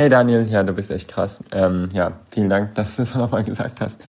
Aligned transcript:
Hey 0.00 0.08
Daniel, 0.08 0.46
ja, 0.48 0.62
du 0.62 0.74
bist 0.74 0.92
echt 0.92 1.08
krass. 1.08 1.42
Ähm, 1.50 1.88
ja, 1.92 2.12
vielen 2.30 2.48
Dank, 2.48 2.76
dass 2.76 2.94
du 2.94 3.02
es 3.02 3.14
nochmal 3.16 3.42
gesagt 3.42 3.80
hast. 3.80 4.04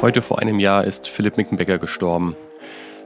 Heute 0.00 0.22
vor 0.22 0.38
einem 0.38 0.58
Jahr 0.58 0.84
ist 0.84 1.06
Philipp 1.06 1.36
Mickenbecker 1.36 1.76
gestorben. 1.76 2.34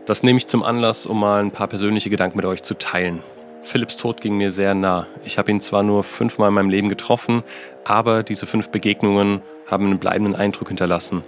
Das 0.07 0.23
nehme 0.23 0.37
ich 0.37 0.47
zum 0.47 0.63
Anlass, 0.63 1.05
um 1.05 1.19
mal 1.19 1.41
ein 1.41 1.51
paar 1.51 1.67
persönliche 1.67 2.09
Gedanken 2.09 2.37
mit 2.37 2.47
euch 2.47 2.63
zu 2.63 2.75
teilen. 2.75 3.23
Philipps 3.63 3.97
Tod 3.97 4.21
ging 4.21 4.37
mir 4.37 4.53
sehr 4.53 4.77
nah. 4.77 5.09
Ich 5.25 5.37
habe 5.37 5.51
ihn 5.51 5.61
zwar 5.61 5.83
nur 5.83 6.05
fünfmal 6.05 6.51
in 6.51 6.55
meinem 6.55 6.71
Leben 6.71 6.89
getroffen, 6.89 7.43
aber 7.83 8.23
diese 8.23 8.47
fünf 8.47 8.69
Begegnungen 8.69 9.43
haben 9.67 9.87
einen 9.87 9.99
bleibenden 9.99 10.37
Eindruck 10.37 10.69
hinterlassen. 10.69 11.25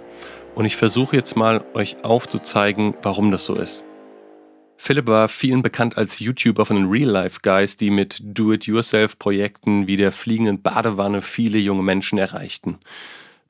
Und 0.55 0.65
ich 0.65 0.75
versuche 0.75 1.15
jetzt 1.15 1.35
mal 1.35 1.63
euch 1.73 2.03
aufzuzeigen, 2.03 2.95
warum 3.01 3.31
das 3.31 3.45
so 3.45 3.55
ist. 3.55 3.83
Philipp 4.81 5.07
war 5.07 5.27
vielen 5.27 5.61
bekannt 5.61 5.97
als 5.97 6.19
YouTuber 6.19 6.65
von 6.65 6.77
den 6.77 6.89
Real-Life-Guys, 6.89 7.75
die 7.75 7.89
mit 7.89 8.21
Do-it-yourself-Projekten 8.23 9.87
wie 9.87 9.97
der 9.97 10.13
fliegenden 10.13 10.61
Badewanne 10.61 11.21
viele 11.21 11.57
junge 11.57 11.83
Menschen 11.83 12.17
erreichten. 12.17 12.79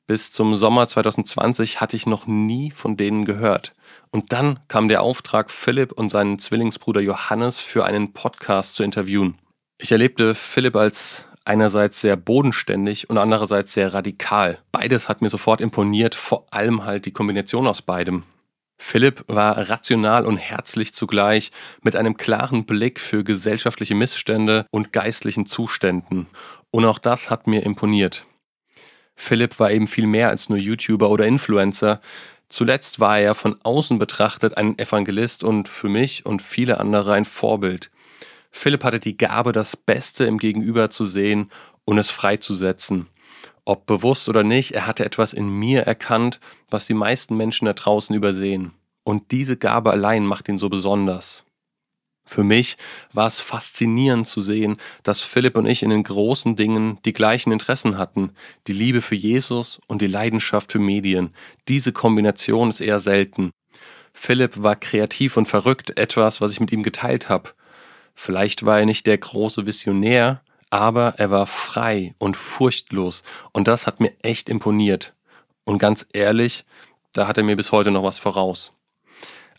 Bis 0.08 0.32
zum 0.32 0.56
Sommer 0.56 0.88
2020 0.88 1.80
hatte 1.80 1.94
ich 1.94 2.04
noch 2.04 2.26
nie 2.26 2.72
von 2.72 2.96
denen 2.96 3.24
gehört. 3.24 3.74
Und 4.10 4.32
dann 4.32 4.58
kam 4.66 4.88
der 4.88 5.02
Auftrag, 5.02 5.52
Philipp 5.52 5.92
und 5.92 6.10
seinen 6.10 6.40
Zwillingsbruder 6.40 7.00
Johannes 7.00 7.60
für 7.60 7.84
einen 7.84 8.12
Podcast 8.12 8.74
zu 8.74 8.82
interviewen. 8.82 9.38
Ich 9.78 9.92
erlebte 9.92 10.34
Philipp 10.34 10.74
als 10.74 11.26
einerseits 11.50 12.00
sehr 12.00 12.14
bodenständig 12.14 13.10
und 13.10 13.18
andererseits 13.18 13.74
sehr 13.74 13.92
radikal. 13.92 14.58
Beides 14.70 15.08
hat 15.08 15.20
mir 15.20 15.30
sofort 15.30 15.60
imponiert, 15.60 16.14
vor 16.14 16.46
allem 16.52 16.84
halt 16.84 17.06
die 17.06 17.10
Kombination 17.12 17.66
aus 17.66 17.82
beidem. 17.82 18.22
Philipp 18.78 19.24
war 19.26 19.68
rational 19.68 20.26
und 20.26 20.36
herzlich 20.36 20.94
zugleich, 20.94 21.50
mit 21.82 21.96
einem 21.96 22.16
klaren 22.16 22.66
Blick 22.66 23.00
für 23.00 23.24
gesellschaftliche 23.24 23.96
Missstände 23.96 24.64
und 24.70 24.92
geistlichen 24.92 25.44
Zuständen. 25.44 26.28
Und 26.70 26.84
auch 26.84 27.00
das 27.00 27.30
hat 27.30 27.48
mir 27.48 27.64
imponiert. 27.64 28.24
Philipp 29.16 29.58
war 29.58 29.72
eben 29.72 29.88
viel 29.88 30.06
mehr 30.06 30.28
als 30.28 30.48
nur 30.48 30.58
YouTuber 30.58 31.10
oder 31.10 31.26
Influencer. 31.26 32.00
Zuletzt 32.48 33.00
war 33.00 33.18
er 33.18 33.34
von 33.34 33.56
außen 33.64 33.98
betrachtet 33.98 34.56
ein 34.56 34.78
Evangelist 34.78 35.42
und 35.42 35.68
für 35.68 35.88
mich 35.88 36.24
und 36.24 36.42
viele 36.42 36.78
andere 36.78 37.12
ein 37.12 37.24
Vorbild. 37.24 37.90
Philipp 38.50 38.84
hatte 38.84 39.00
die 39.00 39.16
Gabe, 39.16 39.52
das 39.52 39.76
Beste 39.76 40.24
im 40.24 40.38
Gegenüber 40.38 40.90
zu 40.90 41.06
sehen 41.06 41.50
und 41.84 41.98
es 41.98 42.10
freizusetzen. 42.10 43.06
Ob 43.64 43.86
bewusst 43.86 44.28
oder 44.28 44.42
nicht, 44.42 44.72
er 44.72 44.86
hatte 44.86 45.04
etwas 45.04 45.32
in 45.32 45.48
mir 45.48 45.82
erkannt, 45.82 46.40
was 46.70 46.86
die 46.86 46.94
meisten 46.94 47.36
Menschen 47.36 47.66
da 47.66 47.72
draußen 47.72 48.14
übersehen. 48.14 48.72
Und 49.04 49.30
diese 49.30 49.56
Gabe 49.56 49.90
allein 49.90 50.26
macht 50.26 50.48
ihn 50.48 50.58
so 50.58 50.68
besonders. 50.68 51.44
Für 52.24 52.44
mich 52.44 52.76
war 53.12 53.26
es 53.26 53.40
faszinierend 53.40 54.28
zu 54.28 54.40
sehen, 54.40 54.76
dass 55.02 55.20
Philipp 55.22 55.56
und 55.56 55.66
ich 55.66 55.82
in 55.82 55.90
den 55.90 56.04
großen 56.04 56.54
Dingen 56.54 56.98
die 57.04 57.12
gleichen 57.12 57.50
Interessen 57.50 57.98
hatten, 57.98 58.30
die 58.66 58.72
Liebe 58.72 59.02
für 59.02 59.16
Jesus 59.16 59.80
und 59.88 60.00
die 60.00 60.06
Leidenschaft 60.06 60.70
für 60.70 60.78
Medien. 60.78 61.34
Diese 61.66 61.92
Kombination 61.92 62.70
ist 62.70 62.80
eher 62.80 63.00
selten. 63.00 63.50
Philipp 64.12 64.62
war 64.62 64.76
kreativ 64.76 65.36
und 65.36 65.46
verrückt, 65.46 65.98
etwas, 65.98 66.40
was 66.40 66.52
ich 66.52 66.60
mit 66.60 66.70
ihm 66.70 66.82
geteilt 66.82 67.28
habe. 67.28 67.50
Vielleicht 68.22 68.66
war 68.66 68.80
er 68.80 68.84
nicht 68.84 69.06
der 69.06 69.16
große 69.16 69.64
Visionär, 69.64 70.42
aber 70.68 71.14
er 71.16 71.30
war 71.30 71.46
frei 71.46 72.14
und 72.18 72.36
furchtlos 72.36 73.22
und 73.52 73.66
das 73.66 73.86
hat 73.86 73.98
mir 73.98 74.12
echt 74.20 74.50
imponiert. 74.50 75.14
Und 75.64 75.78
ganz 75.78 76.04
ehrlich, 76.12 76.66
da 77.14 77.26
hat 77.26 77.38
er 77.38 77.44
mir 77.44 77.56
bis 77.56 77.72
heute 77.72 77.90
noch 77.90 78.02
was 78.02 78.18
voraus. 78.18 78.76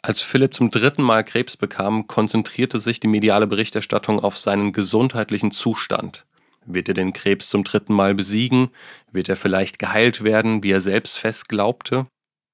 Als 0.03 0.21
Philipp 0.21 0.53
zum 0.53 0.69
dritten 0.69 1.01
Mal 1.01 1.23
Krebs 1.23 1.57
bekam, 1.57 2.05
konzentrierte 2.05 2.79
sich 2.79 2.99
die 2.99 3.07
mediale 3.07 3.47
Berichterstattung 3.47 4.19
auf 4.19 4.37
seinen 4.37 4.73
gesundheitlichen 4.73 5.49
Zustand. 5.49 6.27
Wird 6.63 6.87
er 6.87 6.93
den 6.93 7.13
Krebs 7.13 7.49
zum 7.49 7.63
dritten 7.63 7.95
Mal 7.95 8.13
besiegen? 8.13 8.69
Wird 9.11 9.27
er 9.27 9.37
vielleicht 9.37 9.79
geheilt 9.79 10.23
werden, 10.23 10.61
wie 10.61 10.69
er 10.69 10.81
selbst 10.81 11.17
fest 11.17 11.49
glaubte? 11.49 12.05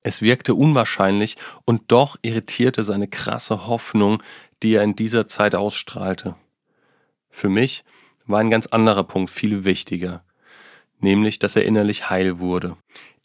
Es 0.08 0.22
wirkte 0.22 0.56
unwahrscheinlich 0.56 1.36
und 1.66 1.92
doch 1.92 2.16
irritierte 2.22 2.86
seine 2.86 3.10
krasse 3.10 3.68
Hoffnung, 3.68 4.24
die 4.64 4.76
er 4.76 4.84
in 4.84 4.96
dieser 4.96 5.28
Zeit 5.28 5.56
ausstrahlte. 5.56 6.36
Für 7.30 7.50
mich 7.50 7.84
war 8.26 8.40
ein 8.40 8.50
ganz 8.50 8.68
anderer 8.68 9.04
Punkt 9.04 9.32
viel 9.32 9.64
wichtiger, 9.64 10.24
nämlich 11.00 11.40
dass 11.40 11.56
er 11.56 11.66
innerlich 11.66 12.10
heil 12.10 12.40
wurde 12.40 12.78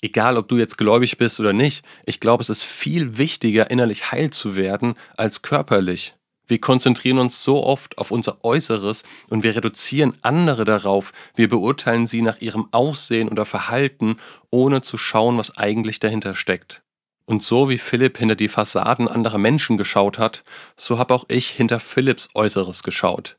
egal 0.02 0.36
ob 0.36 0.48
du 0.48 0.58
jetzt 0.58 0.76
gläubig 0.76 1.16
bist 1.16 1.40
oder 1.40 1.54
nicht, 1.54 1.84
ich 2.04 2.20
glaube, 2.20 2.42
es 2.42 2.50
ist 2.50 2.64
viel 2.64 3.16
wichtiger, 3.16 3.70
innerlich 3.70 4.10
heil 4.10 4.30
zu 4.30 4.56
werden, 4.56 4.94
als 5.16 5.40
körperlich. 5.40 6.14
Wir 6.48 6.60
konzentrieren 6.60 7.18
uns 7.18 7.42
so 7.42 7.64
oft 7.64 7.96
auf 7.96 8.10
unser 8.10 8.44
Äußeres 8.44 9.04
und 9.30 9.44
wir 9.44 9.56
reduzieren 9.56 10.18
andere 10.22 10.64
darauf, 10.64 11.12
wir 11.34 11.48
beurteilen 11.48 12.06
sie 12.06 12.20
nach 12.20 12.40
ihrem 12.40 12.68
Aussehen 12.72 13.28
oder 13.28 13.46
Verhalten, 13.46 14.16
ohne 14.50 14.82
zu 14.82 14.98
schauen, 14.98 15.38
was 15.38 15.56
eigentlich 15.56 16.00
dahinter 16.00 16.34
steckt. 16.34 16.82
Und 17.24 17.42
so 17.42 17.68
wie 17.68 17.78
Philipp 17.78 18.18
hinter 18.18 18.34
die 18.34 18.48
Fassaden 18.48 19.08
anderer 19.08 19.38
Menschen 19.38 19.76
geschaut 19.76 20.18
hat, 20.18 20.42
so 20.76 20.98
habe 20.98 21.14
auch 21.14 21.24
ich 21.28 21.48
hinter 21.48 21.80
Philipps 21.80 22.28
Äußeres 22.34 22.82
geschaut. 22.82 23.36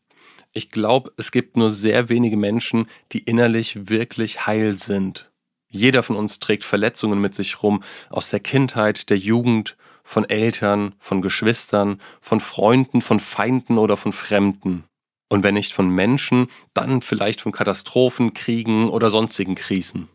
Ich 0.53 0.69
glaube, 0.69 1.11
es 1.17 1.31
gibt 1.31 1.57
nur 1.57 1.71
sehr 1.71 2.09
wenige 2.09 2.37
Menschen, 2.37 2.87
die 3.11 3.19
innerlich 3.19 3.89
wirklich 3.89 4.45
heil 4.45 4.79
sind. 4.79 5.31
Jeder 5.69 6.03
von 6.03 6.15
uns 6.15 6.39
trägt 6.39 6.63
Verletzungen 6.63 7.19
mit 7.19 7.33
sich 7.33 7.63
rum 7.63 7.83
aus 8.09 8.29
der 8.29 8.39
Kindheit, 8.39 9.09
der 9.09 9.17
Jugend, 9.17 9.75
von 10.03 10.29
Eltern, 10.29 10.93
von 10.99 11.21
Geschwistern, 11.21 11.99
von 12.19 12.39
Freunden, 12.39 13.01
von 13.01 13.19
Feinden 13.19 13.77
oder 13.77 13.97
von 13.97 14.13
Fremden. 14.13 14.83
Und 15.29 15.43
wenn 15.43 15.55
nicht 15.55 15.73
von 15.73 15.89
Menschen, 15.89 16.47
dann 16.73 17.01
vielleicht 17.01 17.41
von 17.41 17.51
Katastrophen, 17.51 18.33
Kriegen 18.33 18.89
oder 18.89 19.09
sonstigen 19.09 19.55
Krisen. 19.55 20.09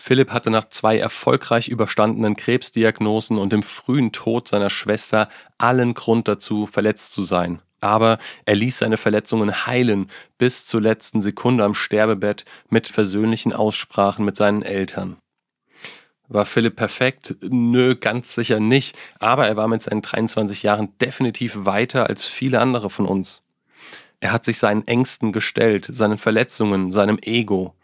Philipp 0.00 0.30
hatte 0.30 0.48
nach 0.50 0.68
zwei 0.68 0.96
erfolgreich 0.96 1.66
überstandenen 1.68 2.36
Krebsdiagnosen 2.36 3.36
und 3.36 3.52
dem 3.52 3.64
frühen 3.64 4.12
Tod 4.12 4.46
seiner 4.46 4.70
Schwester 4.70 5.28
allen 5.58 5.92
Grund 5.92 6.28
dazu, 6.28 6.68
verletzt 6.68 7.12
zu 7.12 7.24
sein. 7.24 7.60
Aber 7.80 8.18
er 8.44 8.54
ließ 8.54 8.78
seine 8.78 8.96
Verletzungen 8.96 9.66
heilen 9.66 10.06
bis 10.38 10.66
zur 10.66 10.80
letzten 10.80 11.20
Sekunde 11.20 11.64
am 11.64 11.74
Sterbebett 11.74 12.44
mit 12.70 12.86
versöhnlichen 12.86 13.52
Aussprachen 13.52 14.24
mit 14.24 14.36
seinen 14.36 14.62
Eltern. 14.62 15.16
War 16.28 16.46
Philipp 16.46 16.76
perfekt? 16.76 17.34
Nö, 17.40 17.96
ganz 17.96 18.36
sicher 18.36 18.60
nicht. 18.60 18.96
Aber 19.18 19.48
er 19.48 19.56
war 19.56 19.66
mit 19.66 19.82
seinen 19.82 20.02
23 20.02 20.62
Jahren 20.62 20.96
definitiv 21.00 21.64
weiter 21.64 22.06
als 22.06 22.24
viele 22.24 22.60
andere 22.60 22.88
von 22.88 23.06
uns. 23.06 23.42
Er 24.20 24.30
hat 24.30 24.44
sich 24.44 24.58
seinen 24.58 24.86
Ängsten 24.86 25.32
gestellt, 25.32 25.90
seinen 25.92 26.18
Verletzungen, 26.18 26.92
seinem 26.92 27.18
Ego. 27.20 27.74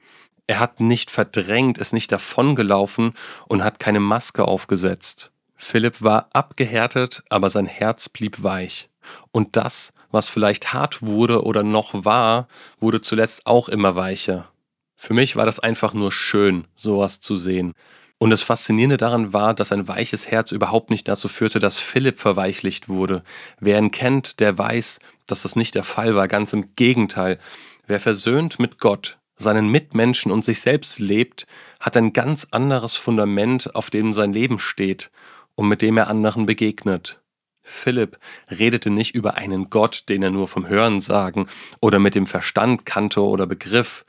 Er 0.47 0.61
hat 0.61 0.81
nicht 0.81 1.11
verdrängt, 1.11 1.79
ist 1.79 1.93
nicht 1.93 2.13
davongelaufen 2.13 3.15
und 3.49 3.65
hat 3.65 3.79
keine 3.79 4.01
Maske 4.01 4.45
aufgesetzt. 4.45 5.31
Philipp 5.57 6.03
war 6.03 6.29
abgehärtet, 6.33 7.23
aber 7.31 7.49
sein 7.49 7.67
Herz 7.67 8.09
blieb 8.09 8.43
weich. 8.43 8.89
Und 9.33 9.57
das, 9.57 9.93
was 10.11 10.29
vielleicht 10.29 10.73
hart 10.73 11.03
wurde 11.03 11.45
oder 11.45 11.63
noch 11.63 12.05
war, 12.05 12.49
wurde 12.79 13.01
zuletzt 13.01 13.47
auch 13.47 13.69
immer 13.69 13.97
weicher. 13.97 14.51
Für 14.97 15.15
mich 15.15 15.37
war 15.37 15.47
das 15.47 15.61
einfach 15.61 15.95
nur 15.95 16.13
schön, 16.13 16.67
sowas 16.77 17.21
zu 17.21 17.37
sehen. 17.37 17.73
Und 18.19 18.31
das 18.31 18.43
Faszinierende 18.43 18.97
daran 18.97 19.33
war, 19.33 19.55
dass 19.55 19.73
ein 19.73 19.89
weiches 19.89 20.31
Herz 20.31 20.53
überhaupt 20.53 20.91
nicht 20.91 21.09
dazu 21.09 21.29
führte, 21.29 21.59
dass 21.59 21.81
Philipp 21.81 22.19
verweichlicht 22.19 22.89
wurde. 22.89 23.23
Wer 23.61 23.79
ihn 23.79 23.91
kennt, 23.91 24.41
der 24.41 24.57
weiß, 24.57 24.99
dass 25.27 25.43
das 25.43 25.57
nicht 25.57 25.75
der 25.75 25.85
Fall 25.85 26.15
war, 26.15 26.29
ganz 26.29 26.53
im 26.53 26.75
Gegenteil. 26.77 27.39
Wer 27.87 28.01
versöhnt 28.01 28.59
mit 28.59 28.79
Gott, 28.79 29.19
seinen 29.37 29.69
Mitmenschen 29.69 30.31
und 30.33 30.45
sich 30.45 30.61
selbst 30.61 30.99
lebt, 30.99 31.47
hat 31.81 31.97
ein 31.97 32.13
ganz 32.13 32.47
anderes 32.51 32.97
Fundament, 32.97 33.75
auf 33.75 33.91
dem 33.91 34.13
sein 34.13 34.33
Leben 34.33 34.59
steht 34.59 35.11
und 35.55 35.69
mit 35.69 35.83
dem 35.83 35.97
er 35.97 36.09
anderen 36.09 36.47
begegnet. 36.47 37.21
Philipp 37.63 38.19
redete 38.51 38.91
nicht 38.91 39.15
über 39.15 39.35
einen 39.35 39.71
Gott, 39.71 40.05
den 40.09 40.23
er 40.23 40.31
nur 40.31 40.47
vom 40.47 40.69
Hören 40.69 41.01
sagen 41.01 41.47
oder 41.81 41.99
mit 41.99 42.15
dem 42.15 42.27
Verstand 42.27 42.85
kannte 42.85 43.23
oder 43.23 43.47
begriff, 43.47 44.05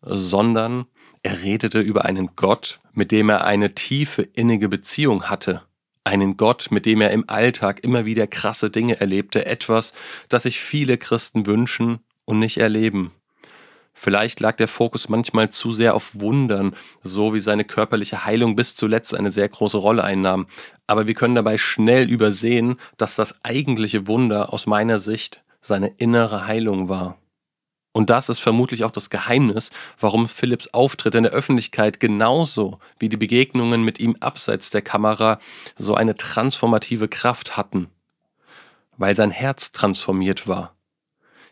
sondern 0.00 0.86
er 1.22 1.42
redete 1.42 1.80
über 1.80 2.04
einen 2.04 2.30
Gott, 2.36 2.80
mit 2.92 3.12
dem 3.12 3.28
er 3.28 3.44
eine 3.44 3.74
tiefe 3.74 4.22
innige 4.22 4.68
Beziehung 4.68 5.24
hatte, 5.24 5.62
einen 6.04 6.36
Gott, 6.36 6.68
mit 6.70 6.86
dem 6.86 7.00
er 7.00 7.10
im 7.10 7.28
Alltag 7.28 7.82
immer 7.84 8.04
wieder 8.04 8.26
krasse 8.26 8.70
Dinge 8.70 9.00
erlebte, 9.00 9.44
etwas, 9.44 9.92
das 10.28 10.44
sich 10.44 10.60
viele 10.60 10.96
Christen 10.96 11.46
wünschen 11.46 11.98
und 12.24 12.38
nicht 12.38 12.58
erleben. 12.58 13.12
Vielleicht 13.92 14.40
lag 14.40 14.56
der 14.56 14.68
Fokus 14.68 15.08
manchmal 15.08 15.50
zu 15.50 15.72
sehr 15.72 15.94
auf 15.94 16.18
Wundern, 16.20 16.74
so 17.02 17.34
wie 17.34 17.40
seine 17.40 17.64
körperliche 17.64 18.24
Heilung 18.24 18.56
bis 18.56 18.74
zuletzt 18.74 19.14
eine 19.14 19.30
sehr 19.30 19.48
große 19.48 19.76
Rolle 19.76 20.04
einnahm. 20.04 20.46
Aber 20.86 21.06
wir 21.06 21.14
können 21.14 21.34
dabei 21.34 21.58
schnell 21.58 22.08
übersehen, 22.08 22.76
dass 22.96 23.16
das 23.16 23.44
eigentliche 23.44 24.06
Wunder 24.06 24.52
aus 24.52 24.66
meiner 24.66 24.98
Sicht 24.98 25.42
seine 25.60 25.88
innere 25.98 26.46
Heilung 26.46 26.88
war. 26.88 27.18
Und 27.92 28.08
das 28.08 28.28
ist 28.28 28.38
vermutlich 28.38 28.84
auch 28.84 28.92
das 28.92 29.10
Geheimnis, 29.10 29.70
warum 29.98 30.28
Philipps 30.28 30.68
Auftritt 30.68 31.16
in 31.16 31.24
der 31.24 31.32
Öffentlichkeit 31.32 31.98
genauso 31.98 32.78
wie 32.98 33.08
die 33.08 33.16
Begegnungen 33.16 33.84
mit 33.84 33.98
ihm 33.98 34.16
abseits 34.20 34.70
der 34.70 34.82
Kamera 34.82 35.40
so 35.76 35.94
eine 35.94 36.16
transformative 36.16 37.08
Kraft 37.08 37.56
hatten. 37.56 37.88
Weil 38.96 39.16
sein 39.16 39.30
Herz 39.30 39.72
transformiert 39.72 40.46
war. 40.46 40.76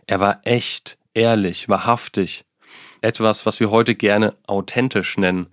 Er 0.06 0.20
war 0.20 0.40
echt, 0.44 0.97
ehrlich, 1.18 1.68
wahrhaftig. 1.68 2.44
Etwas, 3.00 3.44
was 3.44 3.60
wir 3.60 3.70
heute 3.70 3.94
gerne 3.94 4.34
authentisch 4.46 5.18
nennen. 5.18 5.52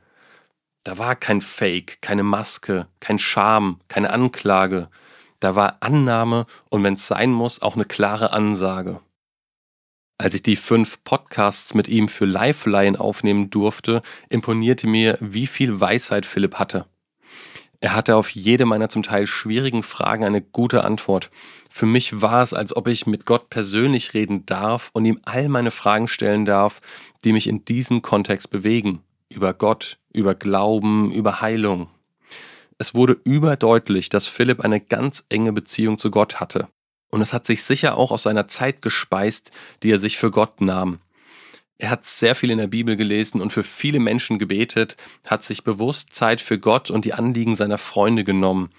Da 0.84 0.98
war 0.98 1.16
kein 1.16 1.42
Fake, 1.42 2.02
keine 2.02 2.24
Maske, 2.24 2.88
kein 3.00 3.20
Scham, 3.20 3.80
keine 3.88 4.12
Anklage. 4.12 4.90
Da 5.40 5.56
war 5.56 5.78
Annahme 5.80 6.46
und 6.70 6.84
wenn 6.84 6.94
es 6.94 7.08
sein 7.08 7.32
muss, 7.32 7.62
auch 7.62 7.76
eine 7.76 7.86
klare 7.86 8.32
Ansage. 8.32 9.02
Als 10.18 10.34
ich 10.34 10.44
die 10.44 10.56
fünf 10.56 11.04
Podcasts 11.04 11.74
mit 11.74 11.88
ihm 11.88 12.08
für 12.08 12.26
Lifeline 12.26 13.00
aufnehmen 13.00 13.50
durfte, 13.50 14.02
imponierte 14.30 14.88
mir, 14.88 15.18
wie 15.20 15.48
viel 15.48 15.82
Weisheit 15.82 16.26
Philipp 16.26 16.56
hatte. 16.56 16.86
Er 17.80 17.96
hatte 17.96 18.16
auf 18.16 18.30
jede 18.30 18.66
meiner 18.66 18.90
zum 18.90 19.04
Teil 19.04 19.28
schwierigen 19.28 19.84
Fragen 19.84 20.24
eine 20.24 20.42
gute 20.42 20.84
Antwort. 20.84 21.30
Für 21.70 21.86
mich 21.86 22.22
war 22.22 22.42
es, 22.42 22.54
als 22.54 22.76
ob 22.76 22.88
ich 22.88 23.06
mit 23.06 23.26
Gott 23.26 23.50
persönlich 23.50 24.14
reden 24.14 24.46
darf 24.46 24.90
und 24.94 25.06
ihm 25.06 25.20
all 25.26 25.50
meine 25.50 25.72
Fragen 25.72 26.08
stellen 26.08 26.46
darf, 26.46 26.82
die 27.24 27.34
mich 27.34 27.48
in 27.48 27.66
diesem 27.66 28.02
Kontext 28.02 28.50
bewegen. 28.50 29.02
Über 29.30 29.54
Gott, 29.54 29.98
über 30.14 30.36
Glauben, 30.36 31.12
über 31.12 31.42
Heilung. 31.42 31.90
Es 32.78 32.94
wurde 32.94 33.18
überdeutlich, 33.24 34.10
dass 34.10 34.28
Philipp 34.28 34.62
eine 34.62 34.82
ganz 34.82 35.24
enge 35.30 35.54
Beziehung 35.54 35.98
zu 35.98 36.12
Gott 36.12 36.40
hatte. 36.40 36.68
Und 37.10 37.22
es 37.22 37.34
hat 37.34 37.48
sich 37.48 37.64
sicher 37.64 37.98
auch 37.98 38.12
aus 38.12 38.24
seiner 38.24 38.48
Zeit 38.48 38.82
gespeist, 38.82 39.52
die 39.84 39.92
er 39.92 40.00
sich 40.00 40.18
für 40.18 40.32
Gott 40.32 40.60
nahm. 40.60 41.00
Er 41.78 41.90
hat 41.90 42.06
sehr 42.06 42.36
viel 42.36 42.52
in 42.52 42.58
der 42.58 42.68
Bibel 42.68 42.96
gelesen 42.96 43.42
und 43.42 43.52
für 43.52 43.64
viele 43.64 44.00
Menschen 44.00 44.40
gebetet, 44.40 44.96
hat 45.26 45.44
sich 45.44 45.64
bewusst 45.64 46.14
Zeit 46.14 46.40
für 46.40 46.58
Gott 46.58 46.90
und 46.90 47.04
die 47.04 47.14
Anliegen 47.14 47.56
seiner 47.56 47.78
Freunde 47.78 48.24
genommen. 48.24 48.70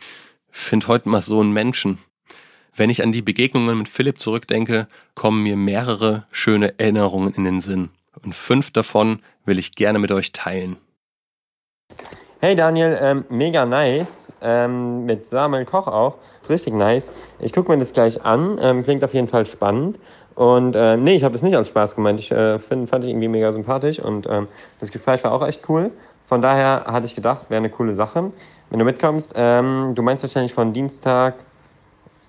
Find 0.50 0.88
heute 0.88 1.08
mal 1.10 1.20
so 1.20 1.40
einen 1.40 1.52
Menschen. 1.52 1.98
Wenn 2.74 2.90
ich 2.90 3.02
an 3.02 3.12
die 3.12 3.22
Begegnungen 3.22 3.78
mit 3.78 3.88
Philipp 3.88 4.18
zurückdenke, 4.18 4.88
kommen 5.14 5.42
mir 5.42 5.56
mehrere 5.56 6.26
schöne 6.30 6.78
Erinnerungen 6.78 7.34
in 7.34 7.44
den 7.44 7.60
Sinn. 7.60 7.90
Und 8.22 8.34
fünf 8.34 8.70
davon 8.70 9.20
will 9.44 9.58
ich 9.58 9.74
gerne 9.74 9.98
mit 9.98 10.10
euch 10.12 10.32
teilen. 10.32 10.76
Hey 12.38 12.54
Daniel, 12.54 12.98
ähm, 13.00 13.24
mega 13.30 13.64
nice. 13.64 14.30
Ähm, 14.42 15.06
mit 15.06 15.26
Samuel 15.26 15.64
Koch 15.64 15.86
auch. 15.86 16.18
Ist 16.42 16.50
richtig 16.50 16.74
nice. 16.74 17.10
Ich 17.38 17.54
gucke 17.54 17.72
mir 17.72 17.78
das 17.78 17.94
gleich 17.94 18.26
an. 18.26 18.58
Ähm, 18.60 18.84
klingt 18.84 19.02
auf 19.04 19.14
jeden 19.14 19.26
Fall 19.26 19.46
spannend. 19.46 19.98
Und 20.34 20.76
äh, 20.76 20.98
nee, 20.98 21.14
ich 21.14 21.24
habe 21.24 21.32
das 21.32 21.40
nicht 21.40 21.56
als 21.56 21.68
Spaß 21.68 21.94
gemeint. 21.94 22.20
Ich 22.20 22.30
äh, 22.30 22.58
find, 22.58 22.90
fand 22.90 23.04
ich 23.04 23.10
irgendwie 23.10 23.28
mega 23.28 23.50
sympathisch 23.52 24.00
und 24.00 24.26
ähm, 24.28 24.48
das 24.80 24.90
Gespräch 24.90 25.24
war 25.24 25.32
auch 25.32 25.46
echt 25.46 25.66
cool. 25.70 25.92
Von 26.26 26.42
daher 26.42 26.84
hatte 26.86 27.06
ich 27.06 27.14
gedacht, 27.14 27.48
wäre 27.48 27.56
eine 27.56 27.70
coole 27.70 27.94
Sache. 27.94 28.30
Wenn 28.68 28.78
du 28.80 28.84
mitkommst, 28.84 29.32
ähm, 29.34 29.92
du 29.94 30.02
meinst 30.02 30.22
wahrscheinlich 30.22 30.52
von 30.52 30.74
Dienstag, 30.74 31.36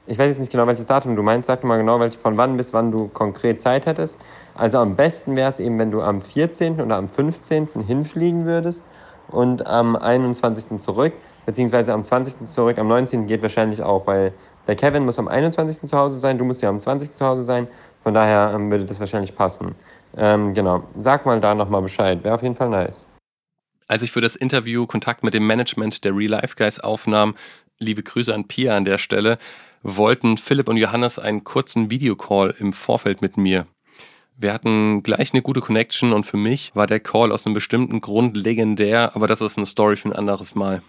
ich 0.05 0.17
weiß 0.17 0.29
jetzt 0.29 0.39
nicht 0.39 0.53
genau, 0.53 0.67
welches 0.67 0.85
Datum 0.85 1.17
du 1.17 1.21
meinst, 1.21 1.47
sag 1.47 1.65
mal 1.65 1.75
genau, 1.75 1.99
welch, 1.99 2.17
von 2.17 2.37
wann 2.37 2.55
bis 2.55 2.71
wann 2.71 2.93
du 2.93 3.09
konkret 3.09 3.59
Zeit 3.59 3.85
hättest. 3.85 4.19
Also 4.55 4.77
am 4.77 4.95
besten 4.95 5.35
wäre 5.35 5.49
es 5.49 5.59
eben, 5.59 5.77
wenn 5.77 5.91
du 5.91 6.01
am 6.01 6.21
14. 6.21 6.79
oder 6.79 6.95
am 6.95 7.09
15. 7.09 7.67
hinfliegen 7.85 8.45
würdest 8.45 8.85
und 9.29 9.65
am 9.67 9.95
21. 9.95 10.79
zurück, 10.79 11.13
beziehungsweise 11.45 11.93
am 11.93 12.03
20. 12.03 12.47
zurück, 12.47 12.77
am 12.77 12.87
19. 12.87 13.27
geht 13.27 13.41
wahrscheinlich 13.41 13.81
auch, 13.81 14.07
weil 14.07 14.33
der 14.67 14.75
Kevin 14.75 15.05
muss 15.05 15.19
am 15.19 15.27
21. 15.27 15.89
zu 15.89 15.97
Hause 15.97 16.19
sein, 16.19 16.37
du 16.37 16.45
musst 16.45 16.61
ja 16.61 16.69
am 16.69 16.79
20. 16.79 17.13
zu 17.13 17.25
Hause 17.25 17.43
sein, 17.43 17.67
von 18.03 18.13
daher 18.13 18.51
ähm, 18.53 18.69
würde 18.71 18.85
das 18.85 18.99
wahrscheinlich 18.99 19.35
passen. 19.35 19.75
Ähm, 20.15 20.53
genau, 20.53 20.83
sag 20.99 21.25
mal 21.25 21.39
da 21.39 21.55
nochmal 21.55 21.81
Bescheid, 21.81 22.23
wäre 22.23 22.35
auf 22.35 22.43
jeden 22.43 22.55
Fall 22.55 22.69
nice. 22.69 23.05
Als 23.87 24.03
ich 24.03 24.11
für 24.11 24.21
das 24.21 24.35
Interview 24.35 24.85
Kontakt 24.85 25.23
mit 25.23 25.33
dem 25.33 25.47
Management 25.47 26.03
der 26.03 26.15
Real 26.15 26.31
Life 26.31 26.55
Guys 26.57 26.79
aufnahm, 26.79 27.35
liebe 27.79 28.03
Grüße 28.03 28.33
an 28.33 28.47
Pia 28.47 28.75
an 28.75 28.85
der 28.85 28.97
Stelle, 28.97 29.37
wollten 29.83 30.37
Philipp 30.37 30.67
und 30.67 30.77
Johannes 30.77 31.19
einen 31.19 31.43
kurzen 31.43 31.89
Videocall 31.89 32.53
im 32.59 32.73
Vorfeld 32.73 33.21
mit 33.21 33.37
mir. 33.37 33.67
Wir 34.39 34.53
hatten 34.53 35.01
gleich 35.01 35.33
eine 35.33 35.41
gute 35.41 35.61
Connection 35.61 36.13
und 36.13 36.25
für 36.25 36.37
mich 36.37 36.75
war 36.75 36.85
der 36.85 36.99
Call 36.99 37.31
aus 37.31 37.45
einem 37.45 37.55
bestimmten 37.55 38.01
Grund 38.01 38.37
legendär, 38.37 39.15
aber 39.15 39.25
das 39.25 39.41
ist 39.41 39.57
eine 39.57 39.65
Story 39.65 39.95
für 39.95 40.09
ein 40.09 40.15
anderes 40.15 40.53
Mal. 40.53 40.83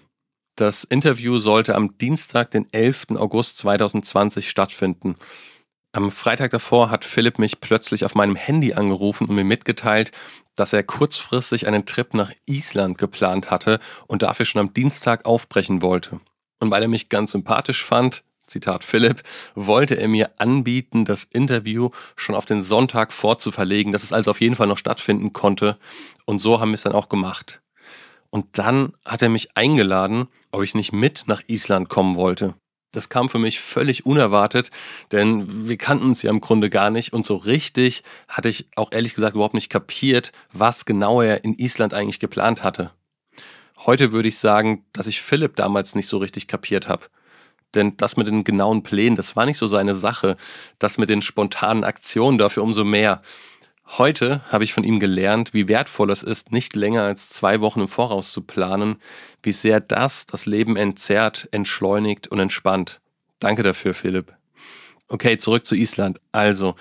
Das 0.56 0.84
Interview 0.84 1.38
sollte 1.38 1.74
am 1.74 1.96
Dienstag, 1.96 2.50
den 2.50 2.70
11. 2.72 3.06
August 3.16 3.56
2020 3.58 4.50
stattfinden. 4.50 5.16
Am 5.92 6.10
Freitag 6.10 6.50
davor 6.50 6.90
hat 6.90 7.06
Philipp 7.06 7.38
mich 7.38 7.62
plötzlich 7.62 8.04
auf 8.04 8.14
meinem 8.14 8.36
Handy 8.36 8.74
angerufen 8.74 9.26
und 9.26 9.34
mir 9.34 9.44
mitgeteilt, 9.44 10.12
dass 10.54 10.74
er 10.74 10.82
kurzfristig 10.82 11.66
einen 11.66 11.86
Trip 11.86 12.12
nach 12.12 12.32
Island 12.44 12.98
geplant 12.98 13.50
hatte 13.50 13.80
und 14.08 14.22
dafür 14.22 14.44
schon 14.44 14.60
am 14.60 14.74
Dienstag 14.74 15.24
aufbrechen 15.24 15.80
wollte. 15.80 16.20
Und 16.60 16.70
weil 16.70 16.82
er 16.82 16.88
mich 16.88 17.08
ganz 17.08 17.32
sympathisch 17.32 17.82
fand, 17.82 18.24
Zitat 18.48 18.84
Philipp, 18.84 19.22
wollte 19.54 19.96
er 19.96 20.08
mir 20.08 20.30
anbieten, 20.38 21.04
das 21.04 21.24
Interview 21.24 21.90
schon 22.16 22.34
auf 22.34 22.46
den 22.46 22.62
Sonntag 22.62 23.12
vorzuverlegen, 23.12 23.92
dass 23.92 24.02
es 24.02 24.12
also 24.12 24.30
auf 24.30 24.40
jeden 24.40 24.56
Fall 24.56 24.66
noch 24.66 24.78
stattfinden 24.78 25.32
konnte. 25.32 25.78
Und 26.24 26.40
so 26.40 26.60
haben 26.60 26.70
wir 26.70 26.74
es 26.74 26.82
dann 26.82 26.92
auch 26.92 27.08
gemacht. 27.08 27.60
Und 28.30 28.58
dann 28.58 28.92
hat 29.04 29.22
er 29.22 29.28
mich 29.28 29.56
eingeladen, 29.56 30.28
ob 30.50 30.62
ich 30.62 30.74
nicht 30.74 30.92
mit 30.92 31.24
nach 31.26 31.42
Island 31.46 31.88
kommen 31.88 32.16
wollte. 32.16 32.54
Das 32.92 33.10
kam 33.10 33.28
für 33.28 33.38
mich 33.38 33.60
völlig 33.60 34.06
unerwartet, 34.06 34.70
denn 35.12 35.68
wir 35.68 35.76
kannten 35.76 36.06
uns 36.06 36.22
ja 36.22 36.30
im 36.30 36.40
Grunde 36.40 36.70
gar 36.70 36.88
nicht 36.88 37.12
und 37.12 37.26
so 37.26 37.36
richtig 37.36 38.02
hatte 38.28 38.48
ich 38.48 38.66
auch 38.76 38.92
ehrlich 38.92 39.14
gesagt 39.14 39.34
überhaupt 39.34 39.54
nicht 39.54 39.68
kapiert, 39.68 40.32
was 40.52 40.86
genau 40.86 41.20
er 41.20 41.44
in 41.44 41.58
Island 41.58 41.92
eigentlich 41.92 42.18
geplant 42.18 42.64
hatte. 42.64 42.92
Heute 43.84 44.10
würde 44.12 44.28
ich 44.28 44.38
sagen, 44.38 44.84
dass 44.92 45.06
ich 45.06 45.20
Philipp 45.20 45.54
damals 45.56 45.94
nicht 45.94 46.08
so 46.08 46.16
richtig 46.16 46.48
kapiert 46.48 46.88
habe. 46.88 47.06
Denn 47.74 47.96
das 47.96 48.16
mit 48.16 48.26
den 48.26 48.44
genauen 48.44 48.82
Plänen, 48.82 49.16
das 49.16 49.36
war 49.36 49.46
nicht 49.46 49.58
so 49.58 49.66
seine 49.66 49.94
Sache. 49.94 50.36
Das 50.78 50.98
mit 50.98 51.10
den 51.10 51.22
spontanen 51.22 51.84
Aktionen 51.84 52.38
dafür 52.38 52.62
umso 52.62 52.84
mehr. 52.84 53.22
Heute 53.96 54.42
habe 54.50 54.64
ich 54.64 54.74
von 54.74 54.84
ihm 54.84 55.00
gelernt, 55.00 55.54
wie 55.54 55.66
wertvoll 55.66 56.10
es 56.10 56.22
ist, 56.22 56.52
nicht 56.52 56.76
länger 56.76 57.02
als 57.02 57.30
zwei 57.30 57.62
Wochen 57.62 57.80
im 57.80 57.88
Voraus 57.88 58.32
zu 58.32 58.42
planen, 58.42 58.96
wie 59.42 59.52
sehr 59.52 59.80
das 59.80 60.26
das 60.26 60.44
Leben 60.44 60.76
entzerrt, 60.76 61.48
entschleunigt 61.52 62.28
und 62.28 62.38
entspannt. 62.38 63.00
Danke 63.38 63.62
dafür, 63.62 63.94
Philipp. 63.94 64.34
Okay, 65.08 65.38
zurück 65.38 65.64
zu 65.64 65.74
Island. 65.74 66.20
Also, 66.32 66.74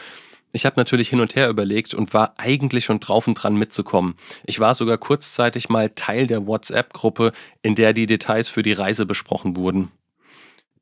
ich 0.52 0.66
habe 0.66 0.78
natürlich 0.78 1.10
hin 1.10 1.22
und 1.22 1.36
her 1.36 1.50
überlegt 1.50 1.94
und 1.94 2.14
war 2.14 2.34
eigentlich 2.38 2.84
schon 2.84 3.00
drauf 3.00 3.28
und 3.28 3.36
dran 3.36 3.56
mitzukommen. 3.56 4.16
Ich 4.46 4.60
war 4.60 4.76
sogar 4.76 4.98
kurzzeitig 4.98 5.70
mal 5.70 5.90
Teil 5.92 6.28
der 6.28 6.46
WhatsApp-Gruppe, 6.46 7.32
in 7.62 7.76
der 7.76 7.94
die 7.94 8.06
Details 8.06 8.50
für 8.50 8.64
die 8.64 8.74
Reise 8.74 9.06
besprochen 9.06 9.56
wurden. 9.56 9.92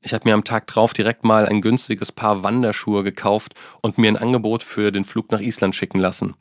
Ich 0.05 0.13
habe 0.13 0.29
mir 0.29 0.35
am 0.35 0.43
Tag 0.43 0.67
drauf 0.67 0.93
direkt 0.93 1.23
mal 1.23 1.47
ein 1.47 1.61
günstiges 1.63 2.11
Paar 2.11 2.43
Wanderschuhe 2.43 3.03
gekauft 3.03 3.55
und 3.81 3.97
mir 3.97 4.07
ein 4.07 4.17
Angebot 4.17 4.61
für 4.61 4.91
den 4.91 5.03
Flug 5.03 5.31
nach 5.31 5.39
Island 5.39 5.75
schicken 5.75 5.97
lassen. 5.97 6.35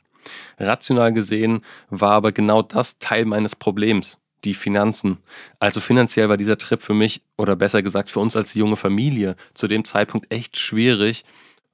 Rational 0.59 1.11
gesehen 1.11 1.61
war 1.89 2.11
aber 2.11 2.31
genau 2.31 2.61
das 2.61 2.99
Teil 2.99 3.25
meines 3.25 3.55
Problems, 3.55 4.19
die 4.43 4.53
Finanzen. 4.53 5.17
Also 5.57 5.79
finanziell 5.79 6.29
war 6.29 6.37
dieser 6.37 6.59
Trip 6.59 6.79
für 6.79 6.93
mich, 6.93 7.23
oder 7.37 7.55
besser 7.55 7.81
gesagt 7.81 8.11
für 8.11 8.19
uns 8.19 8.35
als 8.35 8.53
junge 8.53 8.75
Familie, 8.75 9.35
zu 9.55 9.67
dem 9.67 9.83
Zeitpunkt 9.83 10.31
echt 10.31 10.59
schwierig. 10.59 11.25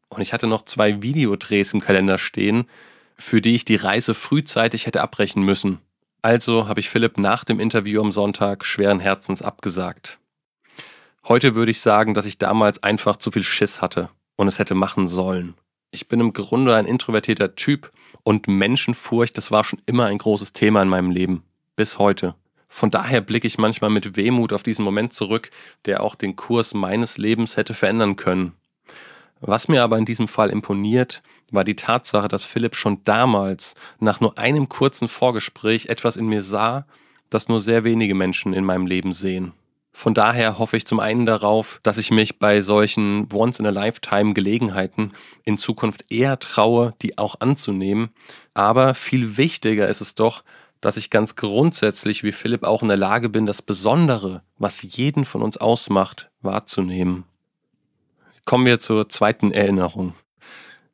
Und 0.08 0.22
ich 0.22 0.32
hatte 0.32 0.48
noch 0.48 0.64
zwei 0.64 1.02
Videodrehs 1.02 1.74
im 1.74 1.82
Kalender 1.82 2.20
stehen, 2.20 2.70
für 3.18 3.42
die 3.42 3.56
ich 3.56 3.66
die 3.66 3.76
Reise 3.76 4.14
frühzeitig 4.14 4.86
hätte 4.86 5.02
abbrechen 5.02 5.44
müssen. 5.44 5.80
Also 6.22 6.70
habe 6.70 6.80
ich 6.80 6.90
Philipp 6.90 7.18
nach 7.18 7.44
dem 7.44 7.60
Interview 7.60 8.00
am 8.00 8.14
Sonntag 8.14 8.64
schweren 8.64 9.02
Herzens 9.02 9.42
abgesagt. 9.42 10.21
Heute 11.28 11.54
würde 11.54 11.72
ich 11.72 11.82
sagen, 11.82 12.16
dass 12.16 12.26
ich 12.26 12.40
damals 12.40 12.82
einfach 12.82 13.16
zu 13.16 13.30
viel 13.32 13.44
Schiss 13.44 13.82
hatte 13.82 14.10
und 14.38 14.48
es 14.48 14.58
hätte 14.58 14.74
machen 14.74 15.08
sollen. 15.08 15.54
Ich 15.92 16.08
bin 16.08 16.20
im 16.20 16.34
Grunde 16.34 16.76
ein 16.76 16.88
introvertierter 16.88 17.56
Typ 17.56 17.92
und 18.24 18.48
Menschenfurcht, 18.48 19.38
das 19.38 19.52
war 19.52 19.64
schon 19.64 19.82
immer 19.86 20.06
ein 20.06 20.18
großes 20.18 20.54
Thema 20.54 20.82
in 20.82 20.88
meinem 20.88 21.12
Leben. 21.12 21.44
Bis 21.76 22.00
heute. 22.00 22.36
Von 22.68 22.90
daher 22.90 23.22
blicke 23.22 23.46
ich 23.46 23.58
manchmal 23.58 23.90
mit 23.90 24.16
Wehmut 24.16 24.52
auf 24.52 24.64
diesen 24.64 24.84
Moment 24.84 25.14
zurück, 25.14 25.52
der 25.86 26.02
auch 26.02 26.16
den 26.16 26.36
Kurs 26.36 26.74
meines 26.74 27.18
Lebens 27.18 27.56
hätte 27.56 27.74
verändern 27.74 28.16
können. 28.16 28.54
Was 29.42 29.68
mir 29.68 29.84
aber 29.84 29.98
in 29.98 30.06
diesem 30.06 30.28
Fall 30.28 30.50
imponiert, 30.50 31.22
war 31.52 31.64
die 31.64 31.76
Tatsache, 31.76 32.30
dass 32.30 32.46
Philipp 32.46 32.76
schon 32.76 33.04
damals, 33.04 33.76
nach 34.00 34.22
nur 34.22 34.38
einem 34.38 34.70
kurzen 34.70 35.08
Vorgespräch, 35.08 35.88
etwas 35.88 36.16
in 36.16 36.28
mir 36.28 36.42
sah, 36.42 36.86
das 37.30 37.48
nur 37.48 37.60
sehr 37.60 37.84
wenige 37.84 38.16
Menschen 38.16 38.54
in 38.54 38.64
meinem 38.64 38.88
Leben 38.88 39.14
sehen. 39.14 39.54
Von 39.94 40.14
daher 40.14 40.58
hoffe 40.58 40.78
ich 40.78 40.86
zum 40.86 41.00
einen 41.00 41.26
darauf, 41.26 41.80
dass 41.84 41.98
ich 41.98 42.12
mich 42.12 42.40
bei 42.40 42.62
solchen 42.62 43.28
Once-in-a-Lifetime-Gelegenheiten 43.32 45.12
in 45.44 45.58
Zukunft 45.58 46.06
eher 46.10 46.40
traue, 46.40 46.94
die 47.02 47.18
auch 47.18 47.36
anzunehmen. 47.40 48.10
Aber 48.54 48.96
viel 48.96 49.38
wichtiger 49.38 49.88
ist 49.88 50.02
es 50.02 50.16
doch, 50.16 50.44
dass 50.80 50.98
ich 50.98 51.10
ganz 51.10 51.36
grundsätzlich 51.36 52.24
wie 52.24 52.32
Philipp 52.32 52.64
auch 52.64 52.82
in 52.82 52.88
der 52.88 52.98
Lage 52.98 53.30
bin, 53.30 53.46
das 53.46 53.62
Besondere, 53.62 54.42
was 54.58 54.82
jeden 54.82 55.26
von 55.26 55.44
uns 55.44 55.58
ausmacht, 55.58 56.32
wahrzunehmen. 56.42 57.26
Kommen 58.46 58.66
wir 58.66 58.80
zur 58.80 59.08
zweiten 59.08 59.52
Erinnerung. 59.52 60.16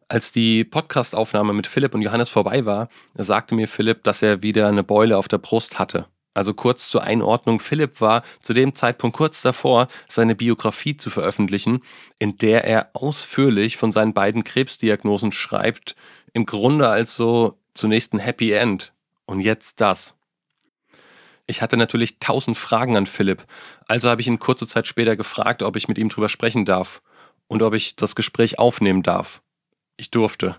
Als 0.10 0.32
die 0.32 0.64
Podcastaufnahme 0.64 1.54
mit 1.54 1.68
Philipp 1.68 1.94
und 1.94 2.02
Johannes 2.02 2.30
vorbei 2.30 2.66
war, 2.66 2.90
sagte 3.16 3.56
mir 3.56 3.68
Philipp, 3.68 4.04
dass 4.04 4.22
er 4.22 4.44
wieder 4.44 4.68
eine 4.68 4.84
Beule 4.84 5.18
auf 5.18 5.28
der 5.28 5.38
Brust 5.38 5.80
hatte. 5.80 6.08
Also 6.38 6.54
kurz 6.54 6.88
zur 6.90 7.02
Einordnung, 7.02 7.60
Philipp 7.60 8.00
war 8.00 8.22
zu 8.44 8.54
dem 8.54 8.76
Zeitpunkt 8.76 9.18
kurz 9.18 9.42
davor, 9.42 9.88
seine 10.08 10.36
Biografie 10.36 10.96
zu 10.96 11.10
veröffentlichen, 11.10 11.82
in 12.20 12.38
der 12.38 12.64
er 12.64 12.92
ausführlich 12.94 13.76
von 13.76 13.92
seinen 13.92 14.14
beiden 14.14 14.44
Krebsdiagnosen 14.44 15.32
schreibt, 15.32 15.96
im 16.34 16.46
Grunde 16.46 16.90
also 16.90 17.58
zunächst 17.74 18.14
ein 18.14 18.20
Happy 18.20 18.52
End 18.52 18.94
und 19.26 19.42
jetzt 19.42 19.82
das. 19.82 20.14
Ich 21.48 21.64
hatte 21.64 21.76
natürlich 21.76 22.20
tausend 22.20 22.56
Fragen 22.56 22.98
an 22.98 23.08
Philipp, 23.08 23.44
also 23.88 24.08
habe 24.08 24.22
ich 24.22 24.28
ihn 24.28 24.38
kurze 24.38 24.68
Zeit 24.68 24.86
später 24.86 25.16
gefragt, 25.16 25.64
ob 25.64 25.76
ich 25.76 25.88
mit 25.88 25.98
ihm 25.98 26.10
drüber 26.10 26.30
sprechen 26.30 26.66
darf 26.66 27.02
und 27.48 27.64
ob 27.64 27.74
ich 27.74 27.96
das 27.96 28.14
Gespräch 28.14 28.60
aufnehmen 28.60 29.02
darf. 29.02 29.42
Ich 29.96 30.12
durfte. 30.12 30.56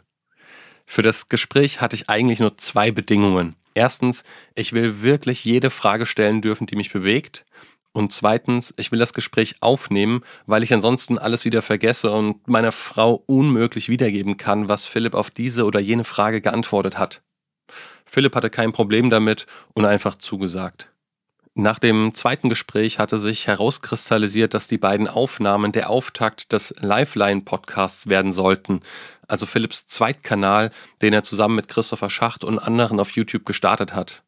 Für 0.86 1.02
das 1.02 1.28
Gespräch 1.28 1.80
hatte 1.80 1.94
ich 1.94 2.08
eigentlich 2.08 2.40
nur 2.40 2.56
zwei 2.56 2.90
Bedingungen. 2.90 3.54
Erstens, 3.74 4.24
ich 4.54 4.72
will 4.72 5.02
wirklich 5.02 5.44
jede 5.44 5.70
Frage 5.70 6.06
stellen 6.06 6.42
dürfen, 6.42 6.66
die 6.66 6.76
mich 6.76 6.92
bewegt. 6.92 7.44
Und 7.92 8.12
zweitens, 8.12 8.74
ich 8.76 8.92
will 8.92 8.98
das 8.98 9.12
Gespräch 9.12 9.56
aufnehmen, 9.60 10.22
weil 10.46 10.62
ich 10.62 10.72
ansonsten 10.72 11.18
alles 11.18 11.44
wieder 11.44 11.62
vergesse 11.62 12.10
und 12.10 12.46
meiner 12.46 12.72
Frau 12.72 13.24
unmöglich 13.26 13.88
wiedergeben 13.88 14.36
kann, 14.36 14.68
was 14.68 14.86
Philipp 14.86 15.14
auf 15.14 15.30
diese 15.30 15.64
oder 15.64 15.80
jene 15.80 16.04
Frage 16.04 16.40
geantwortet 16.40 16.98
hat. 16.98 17.22
Philipp 18.04 18.34
hatte 18.34 18.50
kein 18.50 18.72
Problem 18.72 19.10
damit 19.10 19.46
und 19.74 19.84
einfach 19.84 20.16
zugesagt. 20.16 20.90
Nach 21.60 21.80
dem 21.80 22.14
zweiten 22.14 22.48
Gespräch 22.50 23.00
hatte 23.00 23.18
sich 23.18 23.48
herauskristallisiert, 23.48 24.54
dass 24.54 24.68
die 24.68 24.78
beiden 24.78 25.08
Aufnahmen 25.08 25.72
der 25.72 25.90
Auftakt 25.90 26.52
des 26.52 26.72
Lifeline-Podcasts 26.78 28.06
werden 28.06 28.32
sollten, 28.32 28.80
also 29.26 29.44
Philipps 29.44 29.88
Zweitkanal, 29.88 30.70
den 31.02 31.12
er 31.12 31.24
zusammen 31.24 31.56
mit 31.56 31.66
Christopher 31.66 32.10
Schacht 32.10 32.44
und 32.44 32.60
anderen 32.60 33.00
auf 33.00 33.10
YouTube 33.10 33.44
gestartet 33.44 33.92
hat. 33.92 34.22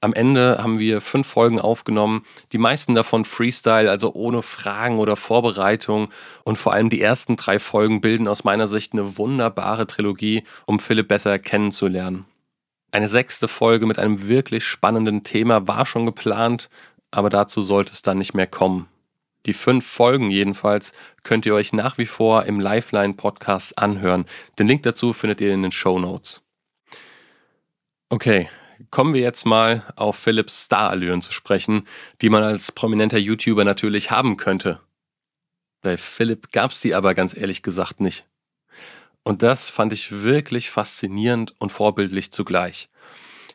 Am 0.00 0.14
Ende 0.14 0.56
haben 0.62 0.78
wir 0.78 1.02
fünf 1.02 1.26
Folgen 1.26 1.60
aufgenommen, 1.60 2.24
die 2.54 2.58
meisten 2.58 2.94
davon 2.94 3.26
Freestyle, 3.26 3.90
also 3.90 4.14
ohne 4.14 4.40
Fragen 4.40 4.98
oder 4.98 5.16
Vorbereitung. 5.16 6.08
Und 6.42 6.56
vor 6.56 6.72
allem 6.72 6.88
die 6.88 7.02
ersten 7.02 7.36
drei 7.36 7.58
Folgen 7.58 8.00
bilden 8.00 8.28
aus 8.28 8.44
meiner 8.44 8.66
Sicht 8.66 8.94
eine 8.94 9.18
wunderbare 9.18 9.86
Trilogie, 9.86 10.42
um 10.64 10.78
Philipp 10.78 11.08
besser 11.08 11.38
kennenzulernen. 11.38 12.24
Eine 12.96 13.08
sechste 13.08 13.46
Folge 13.46 13.84
mit 13.84 13.98
einem 13.98 14.26
wirklich 14.26 14.64
spannenden 14.64 15.22
Thema 15.22 15.68
war 15.68 15.84
schon 15.84 16.06
geplant, 16.06 16.70
aber 17.10 17.28
dazu 17.28 17.60
sollte 17.60 17.92
es 17.92 18.00
dann 18.00 18.16
nicht 18.16 18.32
mehr 18.32 18.46
kommen. 18.46 18.88
Die 19.44 19.52
fünf 19.52 19.84
Folgen 19.86 20.30
jedenfalls 20.30 20.94
könnt 21.22 21.44
ihr 21.44 21.54
euch 21.54 21.74
nach 21.74 21.98
wie 21.98 22.06
vor 22.06 22.46
im 22.46 22.58
Lifeline 22.58 23.12
Podcast 23.12 23.76
anhören. 23.76 24.24
Den 24.58 24.66
Link 24.66 24.82
dazu 24.84 25.12
findet 25.12 25.42
ihr 25.42 25.52
in 25.52 25.62
den 25.62 25.72
Show 25.72 25.98
Notes. 25.98 26.40
Okay, 28.08 28.48
kommen 28.90 29.12
wir 29.12 29.20
jetzt 29.20 29.44
mal 29.44 29.82
auf 29.96 30.16
Philips 30.16 30.64
Starallüren 30.64 31.20
zu 31.20 31.34
sprechen, 31.34 31.86
die 32.22 32.30
man 32.30 32.44
als 32.44 32.72
prominenter 32.72 33.18
YouTuber 33.18 33.66
natürlich 33.66 34.10
haben 34.10 34.38
könnte. 34.38 34.80
Bei 35.82 35.98
Philipp 35.98 36.50
gab 36.50 36.70
es 36.70 36.80
die 36.80 36.94
aber 36.94 37.12
ganz 37.12 37.36
ehrlich 37.36 37.62
gesagt 37.62 38.00
nicht. 38.00 38.24
Und 39.26 39.42
das 39.42 39.68
fand 39.68 39.92
ich 39.92 40.22
wirklich 40.22 40.70
faszinierend 40.70 41.52
und 41.58 41.72
vorbildlich 41.72 42.30
zugleich. 42.30 42.88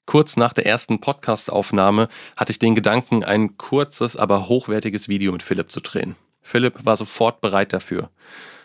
Kurz 0.06 0.36
nach 0.36 0.52
der 0.52 0.66
ersten 0.66 1.00
Podcast-Aufnahme 1.00 2.10
hatte 2.36 2.52
ich 2.52 2.60
den 2.60 2.76
Gedanken, 2.76 3.24
ein 3.24 3.56
kurzes, 3.56 4.18
aber 4.18 4.50
hochwertiges 4.50 5.08
Video 5.08 5.32
mit 5.32 5.44
Philipp 5.44 5.72
zu 5.72 5.80
drehen. 5.80 6.18
Philipp 6.42 6.84
war 6.84 6.98
sofort 6.98 7.40
bereit 7.40 7.72
dafür. 7.72 8.10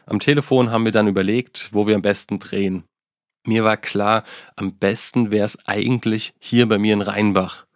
Am 0.06 0.18
Telefon 0.18 0.72
haben 0.72 0.84
wir 0.84 0.90
dann 0.90 1.06
überlegt, 1.06 1.68
wo 1.70 1.86
wir 1.86 1.94
am 1.94 2.02
besten 2.02 2.40
drehen. 2.40 2.82
Mir 3.44 3.62
war 3.62 3.76
klar, 3.76 4.25
am 4.56 4.76
besten 4.76 5.30
wäre 5.30 5.46
es 5.46 5.64
eigentlich 5.64 6.34
hier 6.40 6.68
bei 6.68 6.76
mir 6.76 6.92
in 6.92 7.02
Rheinbach. 7.02 7.66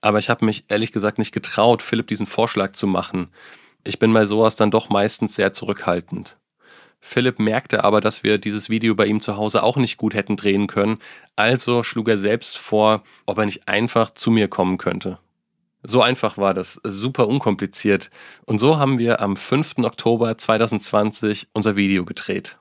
Aber 0.00 0.18
ich 0.18 0.28
habe 0.28 0.44
mich 0.44 0.64
ehrlich 0.66 0.90
gesagt 0.90 1.18
nicht 1.18 1.30
getraut, 1.30 1.82
Philipp 1.82 2.08
diesen 2.08 2.26
Vorschlag 2.26 2.72
zu 2.72 2.88
machen. 2.88 3.28
Ich 3.84 4.00
bin 4.00 4.12
bei 4.12 4.26
sowas 4.26 4.56
dann 4.56 4.72
doch 4.72 4.88
meistens 4.88 5.36
sehr 5.36 5.52
zurückhaltend. 5.52 6.36
Philipp 7.04 7.40
merkte 7.40 7.84
aber, 7.84 8.00
dass 8.00 8.22
wir 8.22 8.38
dieses 8.38 8.70
Video 8.70 8.94
bei 8.94 9.06
ihm 9.06 9.20
zu 9.20 9.36
Hause 9.36 9.64
auch 9.64 9.76
nicht 9.76 9.98
gut 9.98 10.14
hätten 10.14 10.36
drehen 10.36 10.68
können, 10.68 10.98
also 11.36 11.82
schlug 11.82 12.08
er 12.08 12.16
selbst 12.16 12.56
vor, 12.56 13.02
ob 13.26 13.38
er 13.38 13.44
nicht 13.44 13.68
einfach 13.68 14.14
zu 14.14 14.30
mir 14.30 14.48
kommen 14.48 14.78
könnte. 14.78 15.18
So 15.82 16.00
einfach 16.00 16.38
war 16.38 16.54
das, 16.54 16.80
super 16.84 17.26
unkompliziert. 17.26 18.10
Und 18.46 18.58
so 18.58 18.78
haben 18.78 18.98
wir 18.98 19.20
am 19.20 19.36
5. 19.36 19.78
Oktober 19.78 20.38
2020 20.38 21.48
unser 21.52 21.74
Video 21.74 22.04
gedreht. 22.04 22.56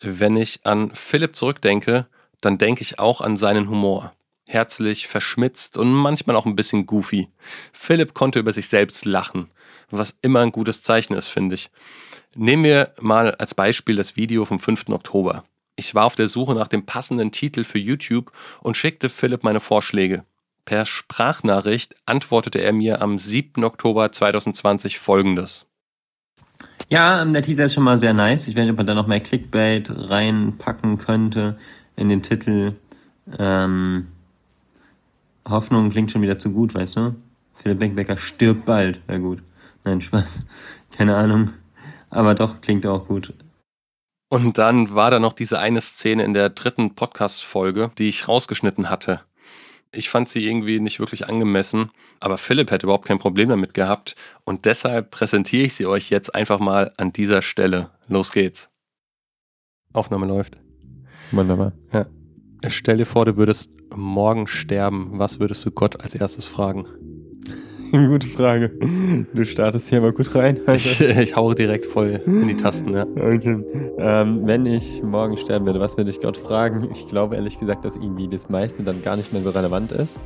Wenn 0.00 0.36
ich 0.36 0.60
an 0.64 0.90
Philipp 0.94 1.36
zurückdenke, 1.36 2.06
dann 2.40 2.56
denke 2.56 2.82
ich 2.82 2.98
auch 2.98 3.20
an 3.20 3.36
seinen 3.36 3.68
Humor. 3.68 4.14
Herzlich, 4.48 5.08
verschmitzt 5.08 5.76
und 5.76 5.92
manchmal 5.92 6.36
auch 6.36 6.46
ein 6.46 6.54
bisschen 6.54 6.86
goofy. 6.86 7.28
Philipp 7.72 8.14
konnte 8.14 8.38
über 8.38 8.52
sich 8.52 8.68
selbst 8.68 9.04
lachen, 9.04 9.50
was 9.90 10.14
immer 10.22 10.40
ein 10.40 10.52
gutes 10.52 10.82
Zeichen 10.82 11.14
ist, 11.14 11.26
finde 11.26 11.56
ich. 11.56 11.70
Nehmen 12.36 12.62
wir 12.62 12.92
mal 13.00 13.34
als 13.34 13.54
Beispiel 13.54 13.96
das 13.96 14.14
Video 14.14 14.44
vom 14.44 14.60
5. 14.60 14.90
Oktober. 14.90 15.44
Ich 15.74 15.94
war 15.94 16.04
auf 16.04 16.14
der 16.14 16.28
Suche 16.28 16.54
nach 16.54 16.68
dem 16.68 16.86
passenden 16.86 17.32
Titel 17.32 17.64
für 17.64 17.78
YouTube 17.78 18.30
und 18.60 18.76
schickte 18.76 19.08
Philipp 19.08 19.42
meine 19.42 19.60
Vorschläge. 19.60 20.24
Per 20.64 20.86
Sprachnachricht 20.86 21.96
antwortete 22.06 22.60
er 22.60 22.72
mir 22.72 23.02
am 23.02 23.18
7. 23.18 23.64
Oktober 23.64 24.12
2020 24.12 24.98
folgendes. 24.98 25.66
Ja, 26.88 27.20
ähm, 27.20 27.32
der 27.32 27.42
Teaser 27.42 27.64
ist 27.64 27.74
schon 27.74 27.84
mal 27.84 27.98
sehr 27.98 28.14
nice. 28.14 28.46
Ich 28.46 28.56
weiß 28.56 28.62
nicht, 28.62 28.72
ob 28.72 28.76
man 28.76 28.86
da 28.86 28.94
noch 28.94 29.06
mehr 29.06 29.20
Clickbait 29.20 29.90
reinpacken 29.90 30.98
könnte 30.98 31.58
in 31.96 32.08
den 32.08 32.22
Titel. 32.22 32.74
Ähm, 33.38 34.08
Hoffnung 35.48 35.90
klingt 35.90 36.10
schon 36.10 36.22
wieder 36.22 36.38
zu 36.38 36.52
gut, 36.52 36.74
weißt 36.74 36.96
du? 36.96 37.14
Philipp 37.54 37.78
Beckbecker 37.78 38.16
stirbt 38.16 38.64
bald. 38.66 39.00
Wäre 39.06 39.20
gut. 39.20 39.42
Nein, 39.84 40.00
Spaß. 40.00 40.40
Keine 40.96 41.16
Ahnung. 41.16 41.50
Aber 42.10 42.34
doch, 42.34 42.60
klingt 42.60 42.86
auch 42.86 43.06
gut. 43.06 43.32
Und 44.28 44.58
dann 44.58 44.94
war 44.94 45.10
da 45.10 45.20
noch 45.20 45.32
diese 45.32 45.58
eine 45.58 45.80
Szene 45.80 46.24
in 46.24 46.34
der 46.34 46.50
dritten 46.50 46.94
Podcast-Folge, 46.94 47.92
die 47.96 48.08
ich 48.08 48.26
rausgeschnitten 48.26 48.90
hatte. 48.90 49.20
Ich 49.92 50.10
fand 50.10 50.28
sie 50.28 50.44
irgendwie 50.44 50.80
nicht 50.80 50.98
wirklich 50.98 51.28
angemessen, 51.28 51.90
aber 52.18 52.36
Philipp 52.36 52.70
hätte 52.70 52.86
überhaupt 52.86 53.06
kein 53.06 53.20
Problem 53.20 53.48
damit 53.48 53.72
gehabt 53.72 54.16
und 54.44 54.64
deshalb 54.64 55.10
präsentiere 55.10 55.64
ich 55.64 55.74
sie 55.74 55.86
euch 55.86 56.10
jetzt 56.10 56.34
einfach 56.34 56.58
mal 56.58 56.92
an 56.96 57.12
dieser 57.12 57.40
Stelle. 57.40 57.90
Los 58.08 58.32
geht's. 58.32 58.68
Aufnahme 59.92 60.26
läuft. 60.26 60.56
Wunderbar. 61.30 61.72
Ja. 61.92 62.06
Stell 62.68 62.98
dir 62.98 63.06
vor, 63.06 63.24
du 63.24 63.36
würdest 63.36 63.70
morgen 63.94 64.46
sterben. 64.46 65.12
Was 65.12 65.40
würdest 65.40 65.64
du 65.64 65.70
Gott 65.70 66.00
als 66.02 66.14
erstes 66.14 66.46
fragen? 66.46 66.84
Gute 67.92 68.26
Frage. 68.26 68.72
Du 69.32 69.44
startest 69.44 69.88
hier 69.88 70.00
mal 70.00 70.12
gut 70.12 70.34
rein. 70.34 70.60
Ich, 70.74 71.00
ich 71.00 71.36
haue 71.36 71.54
direkt 71.54 71.86
voll 71.86 72.20
in 72.26 72.48
die 72.48 72.56
Tasten, 72.56 72.92
ja. 72.92 73.04
Okay. 73.04 73.62
Ähm, 73.98 74.40
wenn 74.44 74.66
ich 74.66 75.02
morgen 75.02 75.36
sterben 75.36 75.66
würde, 75.66 75.80
was 75.80 75.96
würde 75.96 76.10
ich 76.10 76.20
Gott 76.20 76.36
fragen? 76.36 76.88
Ich 76.90 77.08
glaube 77.08 77.36
ehrlich 77.36 77.58
gesagt, 77.58 77.84
dass 77.84 77.94
irgendwie 77.96 78.28
das 78.28 78.48
meiste 78.48 78.82
dann 78.82 79.02
gar 79.02 79.16
nicht 79.16 79.32
mehr 79.32 79.42
so 79.42 79.50
relevant 79.50 79.92
ist. 79.92 80.18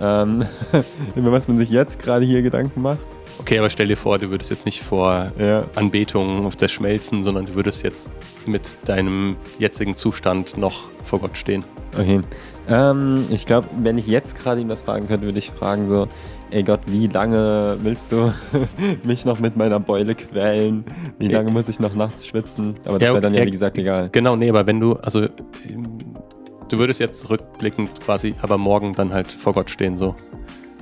Ähm, 0.00 0.44
über 1.16 1.32
was 1.32 1.48
man 1.48 1.58
sich 1.58 1.70
jetzt 1.70 2.00
gerade 2.02 2.24
hier 2.24 2.42
Gedanken 2.42 2.80
macht. 2.82 3.00
Okay, 3.40 3.58
aber 3.58 3.70
stell 3.70 3.88
dir 3.88 3.96
vor, 3.96 4.18
du 4.18 4.30
würdest 4.30 4.50
jetzt 4.50 4.66
nicht 4.66 4.82
vor 4.82 5.32
ja. 5.38 5.64
Anbetung 5.74 6.44
auf 6.44 6.56
das 6.56 6.70
Schmelzen, 6.70 7.22
sondern 7.22 7.46
du 7.46 7.54
würdest 7.54 7.82
jetzt 7.82 8.10
mit 8.44 8.76
deinem 8.84 9.36
jetzigen 9.58 9.96
Zustand 9.96 10.58
noch 10.58 10.90
vor 11.04 11.20
Gott 11.20 11.38
stehen. 11.38 11.64
Okay. 11.98 12.20
Ähm, 12.68 13.24
ich 13.30 13.46
glaube, 13.46 13.66
wenn 13.78 13.96
ich 13.96 14.06
jetzt 14.06 14.36
gerade 14.36 14.60
ihm 14.60 14.68
das 14.68 14.82
fragen 14.82 15.08
könnte, 15.08 15.24
würde 15.24 15.38
ich 15.38 15.52
fragen 15.52 15.86
so, 15.86 16.06
ey 16.50 16.62
Gott, 16.62 16.80
wie 16.84 17.06
lange 17.06 17.78
willst 17.82 18.12
du 18.12 18.30
mich 19.04 19.24
noch 19.24 19.40
mit 19.40 19.56
meiner 19.56 19.80
Beule 19.80 20.14
quälen? 20.14 20.84
Wie 21.18 21.28
lange 21.28 21.50
muss 21.50 21.66
ich 21.70 21.80
noch 21.80 21.94
nachts 21.94 22.26
schwitzen? 22.26 22.74
Aber 22.84 22.98
das 22.98 23.08
ja, 23.08 23.14
wäre 23.14 23.22
dann 23.22 23.34
ja, 23.34 23.46
wie 23.46 23.50
gesagt, 23.50 23.78
egal. 23.78 24.10
Genau, 24.12 24.36
nee, 24.36 24.50
aber 24.50 24.66
wenn 24.66 24.80
du, 24.80 24.96
also 24.96 25.26
du 26.68 26.78
würdest 26.78 27.00
jetzt 27.00 27.30
rückblickend 27.30 28.00
quasi, 28.00 28.34
aber 28.42 28.58
morgen 28.58 28.94
dann 28.94 29.14
halt 29.14 29.32
vor 29.32 29.54
Gott 29.54 29.70
stehen, 29.70 29.96
so. 29.96 30.14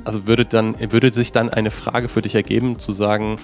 Also 0.09 0.27
würde 0.27 0.47
dann, 0.47 0.75
würde 0.91 1.13
sich 1.13 1.33
dann 1.33 1.51
eine 1.51 1.71
Frage 1.71 2.09
für 2.09 2.23
dich 2.23 2.35
ergeben, 2.35 2.79
zu 2.79 2.93
sagen, 2.93 3.37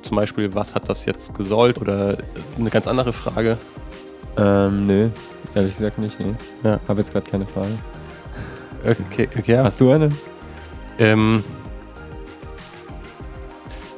zum 0.00 0.16
Beispiel, 0.16 0.54
was 0.54 0.74
hat 0.74 0.88
das 0.88 1.04
jetzt 1.04 1.34
gesollt 1.34 1.78
oder 1.78 2.16
eine 2.58 2.70
ganz 2.70 2.88
andere 2.88 3.12
Frage? 3.12 3.58
Ähm, 4.38 4.86
nö, 4.86 5.10
ehrlich 5.54 5.74
gesagt 5.74 5.98
nicht, 5.98 6.18
nee. 6.18 6.34
Ja. 6.64 6.80
Habe 6.88 7.00
jetzt 7.00 7.12
gerade 7.12 7.30
keine 7.30 7.44
Frage. 7.44 7.78
Okay, 8.82 9.28
okay. 9.36 9.52
Ja. 9.52 9.64
Hast 9.64 9.78
du 9.82 9.90
eine? 9.90 10.08
Ähm, 10.98 11.44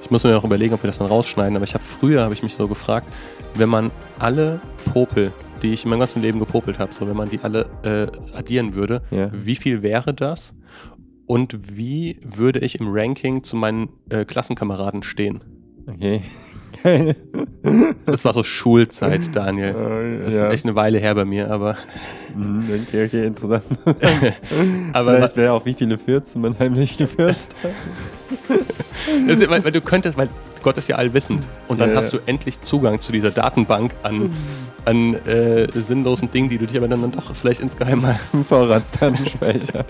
ich 0.03 0.11
muss 0.11 0.25
mir 0.25 0.37
auch 0.37 0.43
überlegen, 0.43 0.75
ob 0.75 0.83
wir 0.83 0.89
das 0.89 0.99
dann 0.99 1.07
rausschneiden, 1.07 1.55
aber 1.55 1.65
ich 1.65 1.75
habe 1.75 1.85
früher, 1.85 2.25
habe 2.25 2.35
ich 2.35 2.43
mich 2.43 2.55
so 2.55 2.67
gefragt, 2.67 3.07
wenn 3.55 3.69
man 3.69 3.93
alle 4.19 4.59
Popel, 4.93 5.33
die 5.63 5.73
ich 5.73 5.85
in 5.85 5.91
meinem 5.91 6.01
ganzen 6.01 6.21
Leben 6.21 6.41
gepopelt 6.41 6.81
habe, 6.81 6.93
so 6.93 7.07
wenn 7.07 7.17
man 7.17 7.31
die 7.31 7.39
alle 7.45 7.69
äh, 7.85 8.09
addieren 8.37 8.75
würde, 8.75 9.03
ja. 9.13 9.31
wie 9.33 9.55
viel 9.55 9.83
wäre 9.83 10.13
das? 10.13 10.53
Und 11.31 11.77
wie 11.77 12.19
würde 12.25 12.59
ich 12.59 12.81
im 12.81 12.89
Ranking 12.89 13.45
zu 13.45 13.55
meinen 13.55 13.89
äh, 14.09 14.25
Klassenkameraden 14.25 15.05
stehen? 15.05 15.41
Okay. 15.87 16.23
das 18.05 18.25
war 18.25 18.33
so 18.33 18.43
Schulzeit, 18.43 19.37
Daniel. 19.37 19.77
Uh, 19.77 20.25
das 20.25 20.35
ja. 20.35 20.47
ist 20.49 20.55
echt 20.55 20.65
eine 20.65 20.75
Weile 20.75 20.99
her 20.99 21.15
bei 21.15 21.25
mir, 21.25 21.49
aber. 21.49 21.77
Mhm, 22.35 22.85
okay, 22.85 23.07
okay, 23.07 23.27
interessant. 23.27 23.63
aber 24.93 25.15
Vielleicht 25.15 25.37
wäre 25.37 25.53
auch, 25.53 25.65
wie 25.65 25.75
viele 25.75 25.99
Fürzen 25.99 26.43
man 26.43 26.59
heimlich 26.59 26.97
gefürzt 26.97 27.55
hat. 27.63 28.59
weil, 29.51 29.65
weil, 29.65 29.71
du 29.71 29.83
könntest, 29.83 30.19
weil 30.19 30.31
Gott 30.63 30.79
ist 30.79 30.89
ja 30.89 30.97
allwissend. 30.97 31.49
Und 31.69 31.81
dann 31.81 31.91
ja, 31.91 31.97
hast 31.97 32.13
du 32.13 32.19
endlich 32.27 32.61
Zugang 32.61 33.01
zu 33.01 33.13
dieser 33.13 33.31
Datenbank 33.31 33.95
an, 34.03 34.35
an 34.85 35.15
äh, 35.27 35.69
sinnlosen 35.73 36.31
Dingen, 36.31 36.49
die 36.49 36.59
du 36.59 36.67
dir 36.67 36.81
aber 36.81 36.89
dann, 36.89 37.03
dann 37.03 37.13
doch 37.13 37.35
vielleicht 37.35 37.61
insgeheim 37.61 38.03
mal. 38.03 38.19
Vorratsdatenspeicher. 38.49 39.85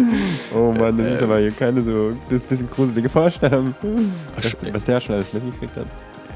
oh 0.54 0.72
Mann, 0.72 0.98
das 0.98 1.14
ist 1.14 1.22
aber 1.22 1.38
hier 1.38 1.52
keine 1.52 1.82
so. 1.82 2.10
Das 2.28 2.36
ist 2.36 2.44
ein 2.44 2.48
bisschen 2.48 2.66
gruselige 2.68 3.08
Vorstellung. 3.08 3.74
Was, 4.36 4.56
was 4.72 4.84
der 4.84 5.00
schon 5.00 5.14
alles 5.14 5.32
mitgekriegt 5.32 5.76
hat. 5.76 5.86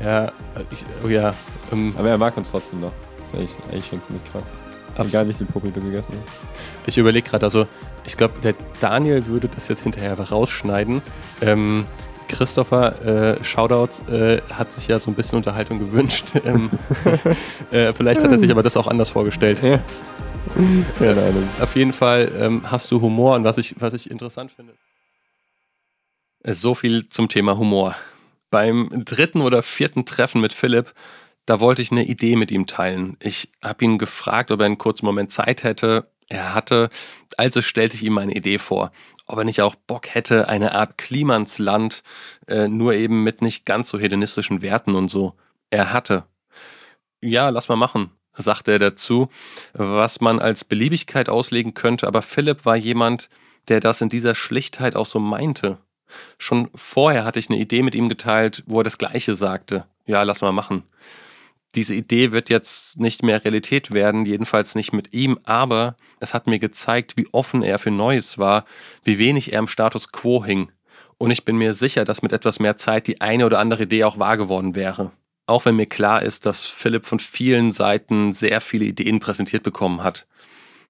Ja, 0.03 0.33
ich, 0.71 0.85
oh 1.05 1.09
ja. 1.09 1.35
Ähm, 1.73 1.95
aber 1.97 2.11
er 2.11 2.19
mag 2.19 2.37
uns 2.37 2.51
trotzdem 2.51 2.81
noch. 2.81 2.93
Das 3.21 3.33
ist 3.33 3.35
eigentlich, 3.35 3.57
eigentlich 3.71 3.87
schon 3.87 4.03
ziemlich 4.03 4.25
krass. 4.33 4.53
Absolut. 4.91 5.09
Egal, 5.13 5.29
wie 5.29 5.33
viel 5.33 5.47
Puppel 5.47 5.73
du 5.73 5.81
gegessen 5.81 6.13
hast. 6.13 6.35
Ich 6.87 6.99
überlege 6.99 7.29
gerade, 7.29 7.45
also, 7.45 7.67
ich 8.05 8.17
glaube, 8.17 8.35
der 8.43 8.55
Daniel 8.81 9.27
würde 9.27 9.49
das 9.49 9.69
jetzt 9.69 9.83
hinterher 9.83 10.19
rausschneiden. 10.19 11.03
Ähm, 11.41 11.87
Christopher, 12.35 13.37
äh, 13.37 13.45
Shoutouts, 13.45 14.03
äh, 14.09 14.43
hat 14.53 14.73
sich 14.73 14.89
ja 14.89 14.99
so 14.99 15.11
ein 15.11 15.15
bisschen 15.15 15.37
Unterhaltung 15.37 15.79
gewünscht. 15.79 16.27
ähm, 16.45 16.69
äh, 17.71 17.93
vielleicht 17.93 18.23
hat 18.23 18.31
er 18.31 18.39
sich 18.39 18.51
aber 18.51 18.63
das 18.63 18.77
auch 18.77 18.89
anders 18.89 19.11
vorgestellt. 19.11 19.63
Ja. 19.63 19.81
Keine 20.99 21.23
Ahnung. 21.23 21.49
Auf 21.61 21.77
jeden 21.77 21.93
Fall 21.93 22.31
ähm, 22.37 22.63
hast 22.71 22.91
du 22.91 23.01
Humor 23.01 23.37
und 23.37 23.45
was 23.45 23.57
ich, 23.57 23.77
was 23.79 23.95
ich 23.95 24.11
interessant 24.11 24.51
finde. 24.51 24.75
So 26.47 26.75
viel 26.75 27.09
zum 27.09 27.29
Thema 27.29 27.57
Humor. 27.57 27.95
Beim 28.51 29.05
dritten 29.05 29.41
oder 29.41 29.63
vierten 29.63 30.05
Treffen 30.05 30.41
mit 30.41 30.53
Philipp, 30.53 30.93
da 31.47 31.61
wollte 31.61 31.83
ich 31.83 31.93
eine 31.93 32.05
Idee 32.05 32.37
mit 32.37 32.51
ihm 32.51 32.67
teilen. 32.67 33.17
Ich 33.21 33.51
habe 33.63 33.85
ihn 33.85 33.99
gefragt, 33.99 34.51
ob 34.51 34.61
er 34.61 34.67
einen 34.67 34.79
kurzen 34.79 35.07
Moment 35.07 35.33
Zeit 35.33 35.63
hätte. 35.63 36.09
Er 36.29 36.55
hatte, 36.55 36.91
also 37.37 37.63
stellte 37.63 37.97
ich 37.97 38.03
ihm 38.03 38.15
meine 38.15 38.35
Idee 38.35 38.59
vor 38.59 38.91
ob 39.27 39.39
er 39.39 39.45
nicht 39.45 39.63
auch 39.63 39.75
Bock 39.75 40.15
hätte, 40.15 40.49
eine 40.49 40.73
Art 40.73 40.99
Klimansland, 40.99 42.03
äh, 42.47 42.69
nur 42.69 42.95
eben 42.95 43.23
mit 43.23 43.43
nicht 43.43 43.65
ganz 43.65 43.89
so 43.89 43.99
hedonistischen 43.99 44.63
Werten 44.63 44.95
und 44.95 45.09
so. 45.09 45.35
Er 45.71 45.93
hatte. 45.93 46.25
Ja, 47.21 47.49
lass 47.49 47.69
mal 47.69 47.77
machen, 47.77 48.11
sagte 48.37 48.73
er 48.73 48.79
dazu, 48.79 49.29
was 49.73 50.21
man 50.21 50.41
als 50.41 50.65
Beliebigkeit 50.65 51.29
auslegen 51.29 51.75
könnte, 51.75 52.07
aber 52.07 52.23
Philipp 52.23 52.67
war 52.67 52.77
jemand, 52.77 53.31
der 53.69 53.81
das 53.81 54.03
in 54.03 54.11
dieser 54.11 54.35
Schlichtheit 54.35 54.95
auch 54.95 55.07
so 55.07 55.19
meinte. 55.19 55.79
Schon 56.39 56.69
vorher 56.75 57.25
hatte 57.25 57.39
ich 57.39 57.49
eine 57.49 57.59
Idee 57.59 57.83
mit 57.83 57.95
ihm 57.95 58.11
geteilt, 58.11 58.63
wo 58.67 58.81
er 58.81 58.85
das 58.85 58.99
Gleiche 58.99 59.35
sagte. 59.35 59.87
Ja, 60.07 60.23
lass 60.23 60.43
mal 60.43 60.53
machen 60.53 60.85
diese 61.75 61.95
Idee 61.95 62.33
wird 62.33 62.51
jetzt 62.51 62.99
nicht 62.99 63.23
mehr 63.23 63.45
Realität 63.45 63.93
werden, 63.93 64.27
jedenfalls 64.27 64.75
nicht 64.75 64.93
mit 64.93 65.13
ihm, 65.13 65.39
aber 65.45 65.97
es 66.21 66.35
hat 66.35 66.47
mir 66.47 66.59
gezeigt, 66.59 67.17
wie 67.17 67.29
offen 67.33 67.63
er 67.63 67.79
für 67.79 67.91
Neues 67.91 68.39
war, 68.39 68.65
wie 69.03 69.19
wenig 69.19 69.53
er 69.53 69.59
im 69.59 69.69
Status 69.69 70.13
quo 70.13 70.45
hing. 70.45 70.71
Und 71.19 71.31
ich 71.31 71.45
bin 71.45 71.57
mir 71.57 71.75
sicher, 71.75 72.05
dass 72.05 72.23
mit 72.23 72.33
etwas 72.33 72.61
mehr 72.61 72.77
Zeit 72.77 73.07
die 73.07 73.21
eine 73.21 73.47
oder 73.47 73.59
andere 73.59 73.85
Idee 73.85 74.05
auch 74.05 74.19
wahr 74.19 74.37
geworden 74.37 74.75
wäre. 74.75 75.13
Auch 75.47 75.65
wenn 75.65 75.77
mir 75.77 75.87
klar 75.87 76.23
ist, 76.23 76.47
dass 76.47 76.65
Philipp 76.65 77.05
von 77.05 77.19
vielen 77.19 77.73
Seiten 77.73 78.33
sehr 78.33 78.61
viele 78.61 78.87
Ideen 78.87 79.21
präsentiert 79.21 79.63
bekommen 79.63 80.03
hat. 80.03 80.27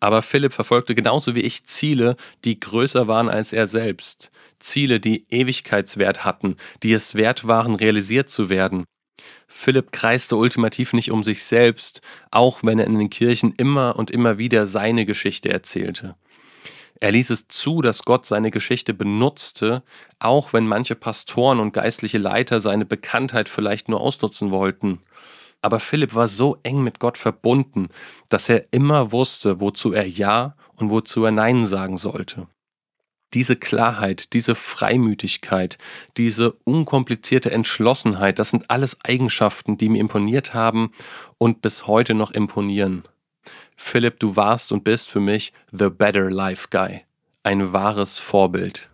Aber 0.01 0.23
Philipp 0.23 0.53
verfolgte 0.53 0.95
genauso 0.95 1.35
wie 1.35 1.41
ich 1.41 1.65
Ziele, 1.65 2.17
die 2.45 2.61
größer 2.61 3.09
waren 3.09 3.29
als 3.29 3.53
er 3.53 3.67
selbst. 3.67 4.31
Ziele, 4.59 5.01
die 5.01 5.27
Ewigkeitswert 5.31 6.25
hatten, 6.25 6.57
die 6.83 6.93
es 6.93 7.15
wert 7.15 7.47
waren, 7.47 7.75
realisiert 7.75 8.29
zu 8.29 8.49
werden. 8.49 8.85
Philipp 9.47 9.93
kreiste 9.93 10.37
ultimativ 10.37 10.93
nicht 10.93 11.11
um 11.11 11.23
sich 11.23 11.45
selbst, 11.45 12.01
auch 12.31 12.61
wenn 12.63 12.79
er 12.79 12.87
in 12.87 12.99
den 12.99 13.11
Kirchen 13.11 13.55
immer 13.57 13.97
und 13.97 14.11
immer 14.11 14.39
wieder 14.39 14.67
seine 14.67 15.07
Geschichte 15.07 15.51
erzählte. 15.51 16.17
Er 17.01 17.13
ließ 17.13 17.31
es 17.31 17.49
zu, 17.49 17.83
dass 17.83 18.05
Gott 18.05 18.27
seine 18.27 18.51
Geschichte 18.51 18.95
benutzte, 18.95 19.83
auch 20.19 20.53
wenn 20.53 20.67
manche 20.67 20.95
Pastoren 20.95 21.61
und 21.61 21.73
geistliche 21.73 22.19
Leiter 22.19 22.61
seine 22.61 22.85
Bekanntheit 22.85 23.49
vielleicht 23.49 23.89
nur 23.89 24.01
ausnutzen 24.01 24.51
wollten. 24.51 25.01
Aber 25.61 25.81
Philipp 25.81 26.15
war 26.15 26.29
so 26.29 26.59
eng 26.63 26.83
mit 26.83 27.01
Gott 27.01 27.19
verbunden, 27.19 27.89
dass 28.29 28.49
er 28.49 28.67
immer 28.71 29.13
wusste, 29.13 29.61
wozu 29.61 29.93
er 29.93 30.07
Ja 30.07 30.57
und 30.77 30.91
wozu 30.91 31.25
er 31.25 31.31
Nein 31.31 31.67
sagen 31.67 31.97
sollte 31.97 32.47
diese 33.35 33.57
Klarheit, 33.57 34.33
diese 34.33 34.55
Freimütigkeit, 34.55 35.79
diese 36.17 36.53
unkomplizierte 36.65 37.51
Entschlossenheit, 37.51 38.39
das 38.39 38.51
sind 38.51 38.71
alles 38.71 38.97
Eigenschaften, 39.05 39.77
die 39.77 39.89
mir 39.89 40.01
imponiert 40.01 40.55
haben 40.55 40.93
und 41.39 41.61
bis 41.61 41.87
heute 41.87 42.15
noch 42.15 42.31
imponieren. 42.31 43.05
Philipp, 43.77 44.21
du 44.21 44.37
warst 44.37 44.73
und 44.73 44.85
bist 44.85 45.11
für 45.11 45.21
mich 45.21 45.53
the 45.73 45.91
better 45.91 46.31
life 46.31 46.69
guy, 46.71 47.03
ein 47.43 47.73
wahres 47.73 48.19
Vorbild. 48.19 48.89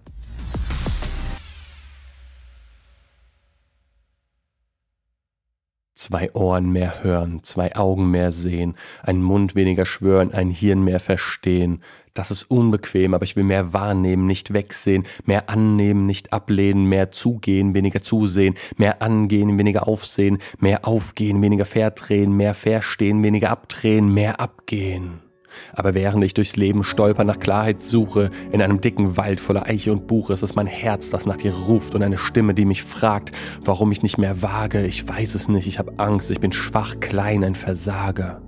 Zwei 6.00 6.32
Ohren 6.32 6.72
mehr 6.72 7.04
hören, 7.04 7.40
zwei 7.42 7.76
Augen 7.76 8.10
mehr 8.10 8.32
sehen, 8.32 8.74
ein 9.02 9.20
Mund 9.20 9.54
weniger 9.54 9.84
schwören, 9.84 10.32
ein 10.32 10.48
Hirn 10.48 10.82
mehr 10.82 10.98
verstehen, 10.98 11.82
das 12.14 12.30
ist 12.30 12.44
unbequem, 12.44 13.12
aber 13.12 13.24
ich 13.24 13.36
will 13.36 13.44
mehr 13.44 13.74
wahrnehmen, 13.74 14.26
nicht 14.26 14.54
wegsehen, 14.54 15.04
mehr 15.26 15.50
annehmen, 15.50 16.06
nicht 16.06 16.32
ablehnen, 16.32 16.86
mehr 16.86 17.10
zugehen, 17.10 17.74
weniger 17.74 18.02
zusehen, 18.02 18.54
mehr 18.78 19.02
angehen, 19.02 19.58
weniger 19.58 19.86
aufsehen, 19.86 20.38
mehr 20.58 20.88
aufgehen, 20.88 21.42
weniger 21.42 21.66
verdrehen, 21.66 22.34
mehr 22.34 22.54
verstehen, 22.54 23.22
weniger 23.22 23.50
abdrehen, 23.50 24.14
mehr 24.14 24.40
abgehen. 24.40 25.29
Aber 25.72 25.94
während 25.94 26.24
ich 26.24 26.34
durchs 26.34 26.56
Leben 26.56 26.84
stolper, 26.84 27.24
nach 27.24 27.38
Klarheit 27.38 27.82
suche, 27.82 28.30
in 28.52 28.62
einem 28.62 28.80
dicken 28.80 29.16
Wald 29.16 29.40
voller 29.40 29.66
Eiche 29.66 29.92
und 29.92 30.06
Buche, 30.06 30.32
ist 30.32 30.42
es 30.42 30.54
mein 30.54 30.66
Herz, 30.66 31.10
das 31.10 31.26
nach 31.26 31.36
dir 31.36 31.52
ruft 31.52 31.94
und 31.94 32.02
eine 32.02 32.18
Stimme, 32.18 32.54
die 32.54 32.64
mich 32.64 32.82
fragt, 32.82 33.32
warum 33.64 33.92
ich 33.92 34.02
nicht 34.02 34.18
mehr 34.18 34.42
wage. 34.42 34.86
Ich 34.86 35.08
weiß 35.08 35.34
es 35.34 35.48
nicht, 35.48 35.66
ich 35.66 35.78
habe 35.78 35.94
Angst, 35.98 36.30
ich 36.30 36.40
bin 36.40 36.52
schwach, 36.52 37.00
klein, 37.00 37.44
ein 37.44 37.54
Versager. 37.54 38.40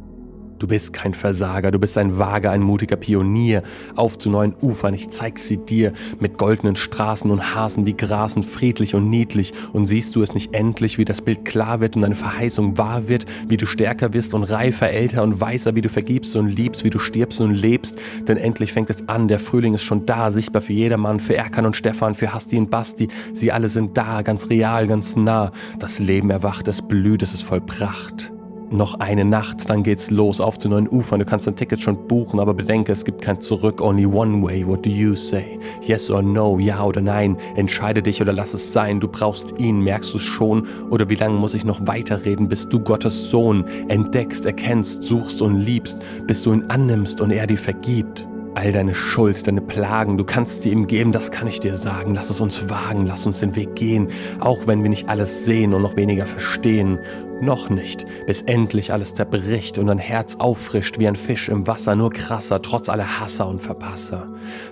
Du 0.63 0.69
bist 0.69 0.93
kein 0.93 1.13
Versager, 1.13 1.73
du 1.73 1.81
bist 1.81 1.99
ein 1.99 2.19
vager, 2.19 2.53
ein 2.53 2.63
mutiger 2.63 2.95
Pionier. 2.95 3.65
Auf 3.97 4.17
zu 4.17 4.31
neuen 4.31 4.55
Ufern, 4.63 4.95
ich 4.95 5.09
zeig 5.09 5.41
sie 5.41 5.57
dir, 5.57 5.93
mit 6.21 6.39
goldenen 6.39 6.77
Straßen 6.77 7.29
und 7.33 7.57
Hasen, 7.57 7.85
die 7.85 7.97
grasen, 7.97 8.45
friedlich 8.45 8.95
und 8.95 9.11
niedlich. 9.11 9.53
Und 9.73 9.89
siehst 9.89 10.15
du 10.15 10.23
es 10.23 10.35
nicht 10.35 10.55
endlich, 10.55 10.99
wie 10.99 11.05
das 11.05 11.21
Bild 11.21 11.45
klar 11.45 11.81
wird 11.81 11.97
und 11.97 12.03
deine 12.03 12.15
Verheißung 12.15 12.79
wahr 12.79 13.09
wird, 13.09 13.25
wie 13.49 13.57
du 13.57 13.67
stärker 13.67 14.13
wirst 14.13 14.35
und 14.35 14.45
reifer, 14.45 14.89
älter 14.89 15.25
und 15.25 15.41
weißer, 15.41 15.75
wie 15.75 15.81
du 15.81 15.89
vergibst 15.89 16.37
und 16.37 16.47
liebst, 16.47 16.85
wie 16.85 16.91
du 16.91 17.01
stirbst 17.01 17.41
und 17.41 17.53
lebst. 17.53 17.99
Denn 18.29 18.37
endlich 18.37 18.73
fängt 18.73 18.89
es 18.89 19.09
an, 19.09 19.27
der 19.27 19.41
Frühling 19.41 19.75
ist 19.75 19.83
schon 19.83 20.07
da, 20.07 20.31
sichtbar 20.31 20.63
für 20.63 20.75
jedermann, 20.75 21.19
für 21.19 21.35
Erkan 21.35 21.67
und 21.67 21.75
Stefan, 21.75 22.15
für 22.15 22.33
Hasti 22.33 22.57
und 22.57 22.71
Basti. 22.71 23.09
Sie 23.35 23.51
alle 23.51 23.69
sind 23.69 23.97
da, 23.97 24.23
ganz 24.23 24.49
real, 24.49 24.87
ganz 24.87 25.17
nah. 25.17 25.51
Das 25.81 25.99
Leben 25.99 26.31
erwacht, 26.31 26.69
es 26.69 26.83
blüht, 26.83 27.25
es 27.25 27.35
ist 27.35 27.43
voll 27.43 27.61
Pracht. 27.61 28.32
Noch 28.73 29.01
eine 29.01 29.27
Nacht, 29.27 29.69
dann 29.69 29.83
geht's 29.83 30.11
los 30.11 30.41
auf 30.41 30.59
zu 30.59 30.71
neuen 30.71 30.89
Ufern. 30.89 31.19
Du 31.19 31.27
kannst 31.27 31.47
dein 31.47 31.57
Ticket 31.57 31.83
schon 31.83 32.09
buchen, 32.09 32.41
aber 32.41 32.55
bedenke, 32.55 32.91
es 32.91 33.05
gibt 33.05 33.21
kein 33.21 33.39
Zurück. 33.39 33.83
Only 33.83 34.07
one 34.07 34.43
way. 34.43 34.67
What 34.67 34.87
do 34.87 34.89
you 34.89 35.15
say? 35.15 35.59
Yes 35.83 36.11
or 36.11 36.23
no? 36.23 36.59
Ja 36.59 36.83
oder 36.83 37.03
nein? 37.03 37.37
Entscheide 37.55 38.01
dich 38.01 38.23
oder 38.23 38.33
lass 38.33 38.55
es 38.55 38.73
sein. 38.73 38.99
Du 38.99 39.09
brauchst 39.09 39.61
ihn. 39.61 39.83
Merkst 39.83 40.15
du's 40.15 40.23
schon? 40.23 40.67
Oder 40.89 41.11
wie 41.11 41.17
lange 41.17 41.37
muss 41.37 41.53
ich 41.53 41.67
noch 41.67 41.87
weiterreden, 41.87 42.49
bis 42.49 42.67
du 42.67 42.81
Gottes 42.81 43.31
Sohn 43.31 43.67
entdeckst, 43.89 44.47
erkennst, 44.47 45.03
suchst 45.03 45.43
und 45.43 45.61
liebst, 45.61 46.01
bis 46.27 46.43
du 46.43 46.55
ihn 46.55 46.65
annimmst 46.69 47.21
und 47.21 47.31
er 47.31 47.47
dir 47.47 47.59
vergibt? 47.59 48.27
All 48.55 48.73
deine 48.73 48.95
Schuld, 48.95 49.47
deine 49.47 49.61
Plagen, 49.61 50.17
du 50.17 50.25
kannst 50.25 50.63
sie 50.63 50.71
ihm 50.71 50.87
geben, 50.87 51.13
das 51.13 51.31
kann 51.31 51.47
ich 51.47 51.61
dir 51.61 51.77
sagen. 51.77 52.15
Lass 52.15 52.31
es 52.31 52.41
uns 52.41 52.71
wagen, 52.71 53.05
lass 53.07 53.27
uns 53.27 53.41
den 53.41 53.55
Weg 53.55 53.75
gehen, 53.75 54.09
auch 54.41 54.67
wenn 54.67 54.83
wir 54.83 54.91
nicht 54.91 55.11
alles 55.11 55.45
sehen 55.45 55.75
und 55.75 55.83
noch 55.83 55.97
weniger 55.97 56.25
verstehen. 56.25 56.99
Noch 57.43 57.71
nicht, 57.71 58.07
bis 58.25 58.43
endlich 58.43 58.93
alles 58.93 59.17
zerbricht 59.17 59.77
und 59.77 59.89
dein 59.89 59.99
Herz 59.99 60.37
auffrischt 60.37 61.01
wie 61.01 61.09
ein 61.09 61.17
Fisch 61.17 61.49
im 61.49 61.67
Wasser, 61.67 61.97
nur 61.97 62.13
krasser, 62.13 62.63
trotz 62.63 62.89
aller 62.89 63.19
Hasser 63.19 63.49
und 63.49 63.61
Verpasser. 63.61 64.29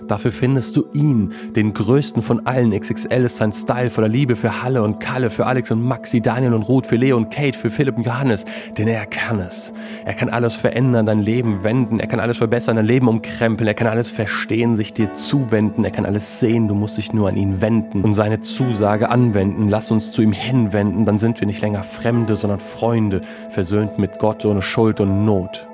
Dafür 0.07 0.31
findest 0.31 0.77
du 0.77 0.85
ihn, 0.93 1.33
den 1.53 1.73
größten 1.73 2.21
von 2.21 2.47
allen. 2.47 2.71
XXL 2.71 3.25
ist 3.25 3.35
sein 3.35 3.51
Style 3.51 3.89
voller 3.89 4.07
Liebe 4.07 4.37
für 4.37 4.63
Halle 4.63 4.83
und 4.83 5.01
Kalle, 5.01 5.29
für 5.29 5.47
Alex 5.47 5.69
und 5.71 5.83
Maxi, 5.85 6.21
Daniel 6.21 6.53
und 6.53 6.63
Ruth, 6.63 6.87
für 6.87 6.95
Leo 6.95 7.17
und 7.17 7.29
Kate, 7.29 7.57
für 7.57 7.69
Philipp 7.69 7.97
und 7.97 8.05
Johannes. 8.05 8.45
Denn 8.77 8.87
er 8.87 9.05
kann 9.05 9.41
es. 9.41 9.73
Er 10.05 10.13
kann 10.13 10.29
alles 10.29 10.55
verändern, 10.55 11.05
dein 11.05 11.19
Leben 11.19 11.65
wenden. 11.65 11.99
Er 11.99 12.07
kann 12.07 12.21
alles 12.21 12.37
verbessern, 12.37 12.77
dein 12.77 12.85
Leben 12.85 13.09
umkrempeln. 13.09 13.67
Er 13.67 13.73
kann 13.73 13.87
alles 13.87 14.11
verstehen, 14.11 14.77
sich 14.77 14.93
dir 14.93 15.11
zuwenden. 15.11 15.83
Er 15.83 15.91
kann 15.91 16.05
alles 16.05 16.39
sehen, 16.39 16.69
du 16.69 16.75
musst 16.75 16.97
dich 16.97 17.11
nur 17.11 17.27
an 17.27 17.35
ihn 17.35 17.59
wenden 17.59 18.01
und 18.01 18.13
seine 18.13 18.39
Zusage 18.39 19.09
anwenden. 19.09 19.67
Lass 19.67 19.91
uns 19.91 20.13
zu 20.13 20.21
ihm 20.21 20.31
hinwenden, 20.31 21.05
dann 21.05 21.19
sind 21.19 21.41
wir 21.41 21.47
nicht 21.47 21.61
länger 21.61 21.83
Fremde, 21.83 22.37
sondern 22.37 22.60
Freunde, 22.61 23.21
versöhnt 23.49 23.97
mit 23.97 24.19
Gott 24.19 24.45
ohne 24.45 24.61
Schuld 24.61 25.01
und 25.01 25.25
Not. 25.25 25.67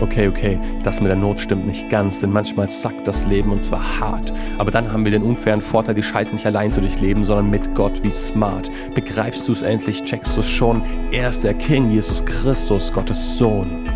Okay, 0.00 0.28
okay, 0.28 0.60
das 0.84 1.00
mit 1.00 1.08
der 1.08 1.16
Not 1.16 1.40
stimmt 1.40 1.66
nicht 1.66 1.90
ganz, 1.90 2.20
denn 2.20 2.30
manchmal 2.30 2.68
sackt 2.68 3.08
das 3.08 3.26
Leben 3.26 3.50
und 3.50 3.64
zwar 3.64 3.98
hart. 3.98 4.32
Aber 4.56 4.70
dann 4.70 4.92
haben 4.92 5.04
wir 5.04 5.10
den 5.10 5.24
unfairen 5.24 5.60
Vorteil, 5.60 5.96
die 5.96 6.02
Scheiße 6.04 6.32
nicht 6.32 6.46
allein 6.46 6.72
zu 6.72 6.80
durchleben, 6.80 7.24
sondern 7.24 7.50
mit 7.50 7.74
Gott 7.74 8.02
wie 8.04 8.10
smart. 8.10 8.70
Begreifst 8.94 9.48
du 9.48 9.52
es 9.52 9.62
endlich, 9.62 10.04
checkst 10.04 10.36
du 10.36 10.40
es 10.40 10.48
schon? 10.48 10.82
Er 11.10 11.28
ist 11.28 11.42
der 11.42 11.54
King, 11.54 11.90
Jesus 11.90 12.24
Christus, 12.24 12.92
Gottes 12.92 13.38
Sohn. 13.38 13.88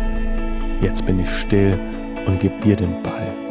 Jetzt 0.81 1.05
bin 1.05 1.19
ich 1.19 1.29
still 1.29 1.79
und 2.27 2.41
geb 2.41 2.59
dir 2.61 2.75
den 2.75 3.01
Ball. 3.01 3.42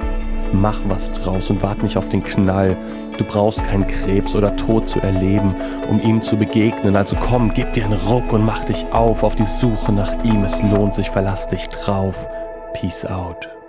Mach 0.52 0.80
was 0.86 1.12
draus 1.12 1.50
und 1.50 1.62
wart 1.62 1.82
nicht 1.82 1.96
auf 1.96 2.08
den 2.08 2.22
Knall. 2.22 2.76
Du 3.18 3.24
brauchst 3.24 3.64
keinen 3.64 3.86
Krebs 3.86 4.36
oder 4.36 4.54
Tod 4.56 4.86
zu 4.86 5.00
erleben, 5.00 5.54
um 5.88 6.00
ihm 6.00 6.22
zu 6.22 6.36
begegnen. 6.36 6.96
Also 6.96 7.16
komm, 7.16 7.52
gib 7.54 7.72
dir 7.72 7.84
einen 7.84 7.94
Ruck 7.94 8.32
und 8.32 8.44
mach 8.44 8.64
dich 8.64 8.84
auf 8.92 9.22
auf 9.22 9.34
die 9.34 9.44
Suche 9.44 9.92
nach 9.92 10.22
ihm. 10.24 10.44
Es 10.44 10.62
lohnt 10.62 10.94
sich, 10.94 11.10
verlass 11.10 11.46
dich 11.46 11.66
drauf. 11.68 12.28
Peace 12.74 13.04
out. 13.04 13.61